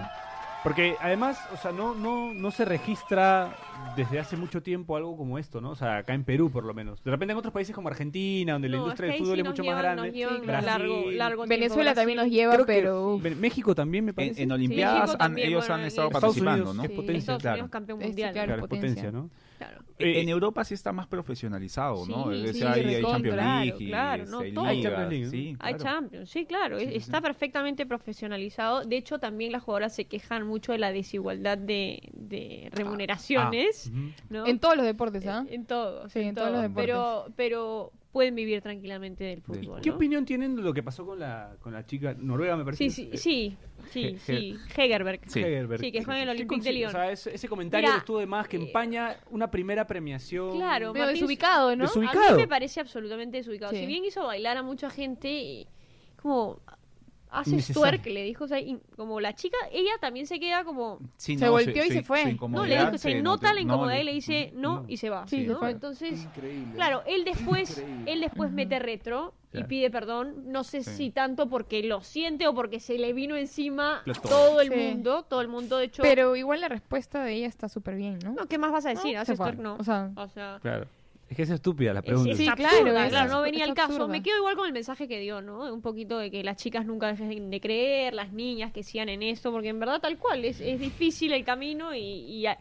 [0.64, 3.54] Porque además, o sea, no, no, no se registra
[3.96, 5.70] desde hace mucho tiempo algo como esto, ¿no?
[5.70, 7.04] O sea, acá en Perú por lo menos.
[7.04, 9.34] De repente en otros países como Argentina, donde la No, industria es del que fútbol
[9.36, 10.10] sí es mucho más grande.
[10.12, 10.66] llevan claro.
[10.66, 11.18] largo, Brasil.
[11.18, 13.20] largo tiempo, Venezuela también nos lleva, Creo pero...
[13.38, 14.42] México también me En, parece.
[14.42, 16.82] en Sí, Olimpiadas han- también, ellos bueno, han en estado Estados participando, Unidos ¿no?
[16.84, 17.54] es potencia, Estados claro.
[17.56, 18.32] Unidos campeón Sí, mundial.
[18.32, 18.46] claro.
[18.46, 19.20] Claro, es potencia, potencia.
[19.20, 19.30] ¿no?
[19.66, 19.84] Claro.
[19.98, 22.30] Eh, En Europa sí está más profesionalizado, ¿no?
[22.32, 24.64] Sí, sí, hay, hay Champions claro, League, y, claro, no, todo.
[24.64, 25.78] Hay Champions League, sí, Hay claro.
[26.00, 27.22] Champions, sí, claro, está sí.
[27.22, 28.84] perfectamente profesionalizado.
[28.84, 34.10] De hecho, también las jugadoras se quejan mucho de la desigualdad de, de remuneraciones, Ujú.
[34.30, 34.46] ¿no?
[34.46, 35.44] En todos los deportes, ¿ah?
[35.48, 36.84] En, en todos, Sí, en todos los deportes.
[36.86, 39.80] Pero, pero pueden vivir tranquilamente del fútbol.
[39.82, 39.96] ¿Qué ¿no?
[39.96, 42.88] opinión tienen de lo que pasó con la, con la chica noruega, me parece?
[42.88, 43.56] Sí, que sí,
[43.90, 44.56] sí, sí, He- sí.
[44.76, 45.20] Hegerberg.
[45.26, 45.40] Sí.
[45.40, 45.80] Hegerberg.
[45.80, 46.88] Sí, que juega en el ¿Qué Olympique de Lyon.
[46.90, 50.52] O sea, ese, ese comentario Mira, estuvo de más que eh, empaña una primera premiación.
[50.56, 51.84] Claro, Martín- desubicado, ¿no?
[51.86, 52.28] Desubicado.
[52.28, 53.72] A mí me parece absolutamente desubicado.
[53.72, 53.80] Sí.
[53.80, 55.66] Si bien hizo bailar a mucha gente,
[56.22, 56.60] como
[57.40, 60.98] haces twerk, le dijo, o sea, y como la chica, ella también se queda como,
[61.16, 62.34] Sí, Se no, volteó y se fue.
[62.34, 64.82] No, no, le dijo, se se nota la no, incomodidad y le- le dice no,
[64.82, 64.84] no.
[64.88, 65.26] y se va.
[65.26, 65.66] Sí, ¿no?
[65.68, 66.72] Entonces, Increíble.
[66.74, 68.12] claro, él después, Increíble.
[68.12, 69.68] él después mete retro y Claro.
[69.68, 70.90] pide perdón, no sé Sí.
[70.90, 74.60] si tanto porque lo siente o porque se le vino encima todo.
[74.60, 74.76] el Sí.
[74.78, 76.02] mundo, todo el mundo de hecho.
[76.02, 78.32] Pero igual la respuesta de ella está súper bien, ¿no?
[78.32, 79.14] no, ¿qué más vas a decir?
[79.14, 79.76] No, Haces twerk, no.
[79.76, 80.86] O sea, O sea, Claro.
[81.34, 82.30] Es que es estúpida la pregunta.
[82.30, 83.94] es Sí, absurda, claro, claro, no venía el caso.
[83.94, 84.06] absurda.
[84.06, 85.72] Me quedo igual con el mensaje que dio, ¿no?
[85.74, 89.20] Un poquito de que las chicas nunca dejen de creer, las niñas que sigan en
[89.24, 92.56] esto, porque en verdad tal cual, es, es difícil el camino y, y a-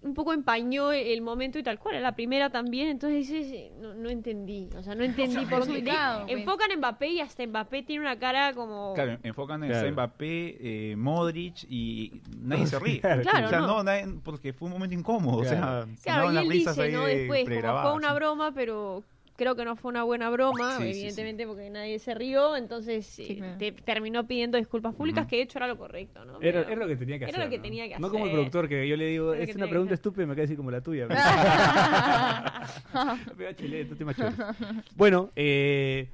[0.00, 2.00] un poco empañó el momento y tal cual.
[2.02, 5.66] La primera también, entonces dices, no, no entendí, o sea, no entendí por qué.
[5.66, 6.38] complicado, pues.
[6.38, 8.94] Enfocan en Mbappé y hasta Mbappé tiene una cara como...
[8.94, 9.92] Claro, enfocan en Claro.
[9.92, 13.00] Mbappé, eh, Modric y nadie se ríe.
[13.22, 13.66] Claro, o sea, no.
[13.66, 15.40] no, nadie- porque fue un momento incómodo.
[15.42, 15.82] Claro.
[15.82, 17.04] O sea, Claro, y las él risas dice, ahí ¿no?
[17.04, 19.02] de Después, como fue una broma, pero
[19.38, 23.06] creo que no fue una buena broma, Sí, sí, evidentemente porque nadie se rió, entonces
[23.06, 23.54] Sí, eh, claro.
[23.58, 26.40] te- terminó pidiendo disculpas públicas, que de hecho era lo correcto, ¿no?
[26.42, 27.44] Era, lo que tenía que Era hacer.
[27.44, 27.62] lo que ¿no?
[27.62, 29.94] tenía que No como el productor que yo le digo, Era es que una pregunta
[29.94, 31.06] estúpida y me queda así como la tuya.
[34.96, 36.08] Bueno, eh,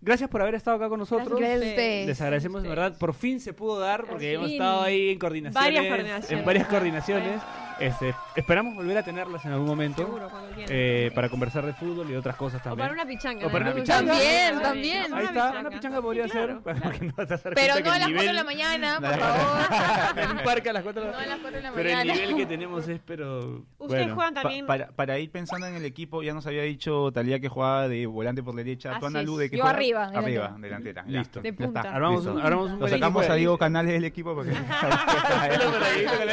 [0.00, 1.38] gracias por haber estado acá con nosotros.
[1.40, 2.96] Les agradecemos, de verdad.
[2.98, 5.62] Por fin se pudo dar, porque hemos estado ahí en coordinaciones.
[5.64, 6.30] Varias coordinaciones.
[6.40, 7.42] En varias coordinaciones.
[7.80, 10.04] Este, esperamos volver a tenerlas en algún momento.
[10.04, 10.70] Seguro, cuando quieran.
[10.74, 12.88] eh, para conversar de fútbol y de otras cosas o también.
[12.88, 13.46] para una pichanga.
[13.46, 13.70] O para ¿no?
[13.72, 14.12] una pichanga.
[14.12, 15.02] También, también.
[15.10, 16.46] para Ahí una está, una pichanga podría Sí, ser.
[16.46, 18.44] claro, porque no hacer Pero cuenta no a que las el 4 de nivel- la
[18.44, 20.18] mañana, por favor.
[20.24, 21.88] en un parque a las 4 de No la a las 4 de la Pero
[21.88, 22.14] el mañana.
[22.14, 23.38] nivel que tenemos es, pero.
[23.78, 24.14] Ustedes bueno.
[24.14, 24.66] juegan Pa- también...
[24.66, 28.06] para, para ir pensando en el equipo, ya nos había dicho Talía que jugaba de
[28.06, 28.92] volante por derecha.
[28.92, 29.26] Así ¿Tú, Ana es.
[29.26, 29.76] Lu, de qué Yo juegas?
[29.76, 30.22] arriba, Arriba,
[30.58, 30.58] delantera.
[30.60, 31.04] delantera.
[31.08, 31.18] ya.
[31.18, 31.40] Listo.
[31.42, 31.80] De Ya está.
[31.80, 32.32] Armamos Listo.
[32.38, 33.58] un, armamos un Lo buen sacamos a Diego.
[33.58, 34.52] Canales del equipo porque...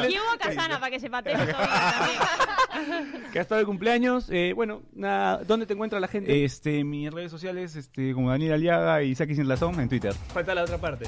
[0.08, 1.10] Llevo a Casana para que se
[3.32, 4.30] que ha estado de cumpleaños.
[4.30, 6.44] Eh, bueno, nada, ¿dónde te encuentra la gente?
[6.44, 10.14] Este, mis redes sociales, este, como Daniel Aliaga y Saki Sin Razón en Twitter.
[10.34, 11.06] Falta la otra parte.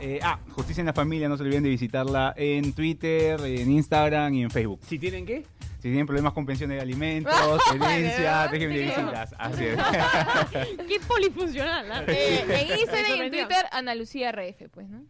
[0.00, 4.34] Eh, ah, Justicia en la Familia, no se olviden de visitarla en Twitter, en Instagram
[4.34, 4.80] y en Facebook.
[4.86, 5.44] Si tienen qué?
[5.84, 7.34] Si tienen problemas con pensiones de alimentos,
[7.74, 9.34] herencia, déjenme de visitas.
[9.38, 9.78] Así es.
[10.88, 11.94] Qué polifuncional, ¿no?
[12.10, 13.30] Eh, en Instagram y en.
[13.30, 15.04] Twitter, Ana Lucía RF, pues, ¿no?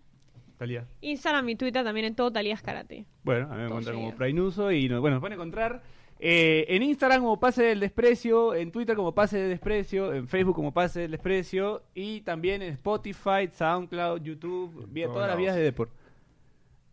[0.58, 0.84] Talía.
[1.00, 3.04] Instagram y Twitter también en todo Talías Karate.
[3.22, 4.14] Bueno, a mí me encuentran como.
[4.14, 5.82] Prainuso y nos, bueno, nos pueden encontrar
[6.20, 10.54] eh, en Instagram como Pase del Desprecio, en Twitter como Pase del Desprecio, en Facebook
[10.54, 15.62] como Pase del Desprecio y también en Spotify, SoundCloud, YouTube, vía todas las vías de
[15.62, 15.90] Deport.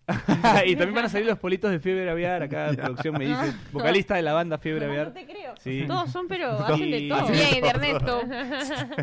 [0.65, 3.53] y también van a salir los politos de Fiebre Aviar, acá en producción me dice,
[3.71, 5.07] vocalista de la banda Fiebre Aviar.
[5.07, 5.53] no te creo.
[5.59, 5.85] Sí.
[5.87, 7.07] Todos son, pero hacen de Sí.
[7.09, 7.27] todo.
[7.29, 8.21] Bien, Ernesto.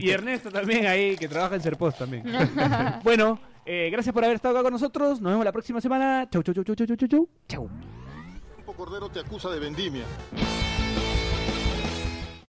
[0.01, 2.25] Y Ernesto también ahí, que trabaja en Serpost también.
[3.05, 3.41] bueno,
[3.71, 5.21] eh, gracias por haber estado acá con nosotros.
[5.21, 6.27] Nos vemos la próxima semana.
[6.31, 7.71] Chau, chau, chau, chau, chau, chau, chau.
[8.79, 10.05] Cordero te acusa de vendimia.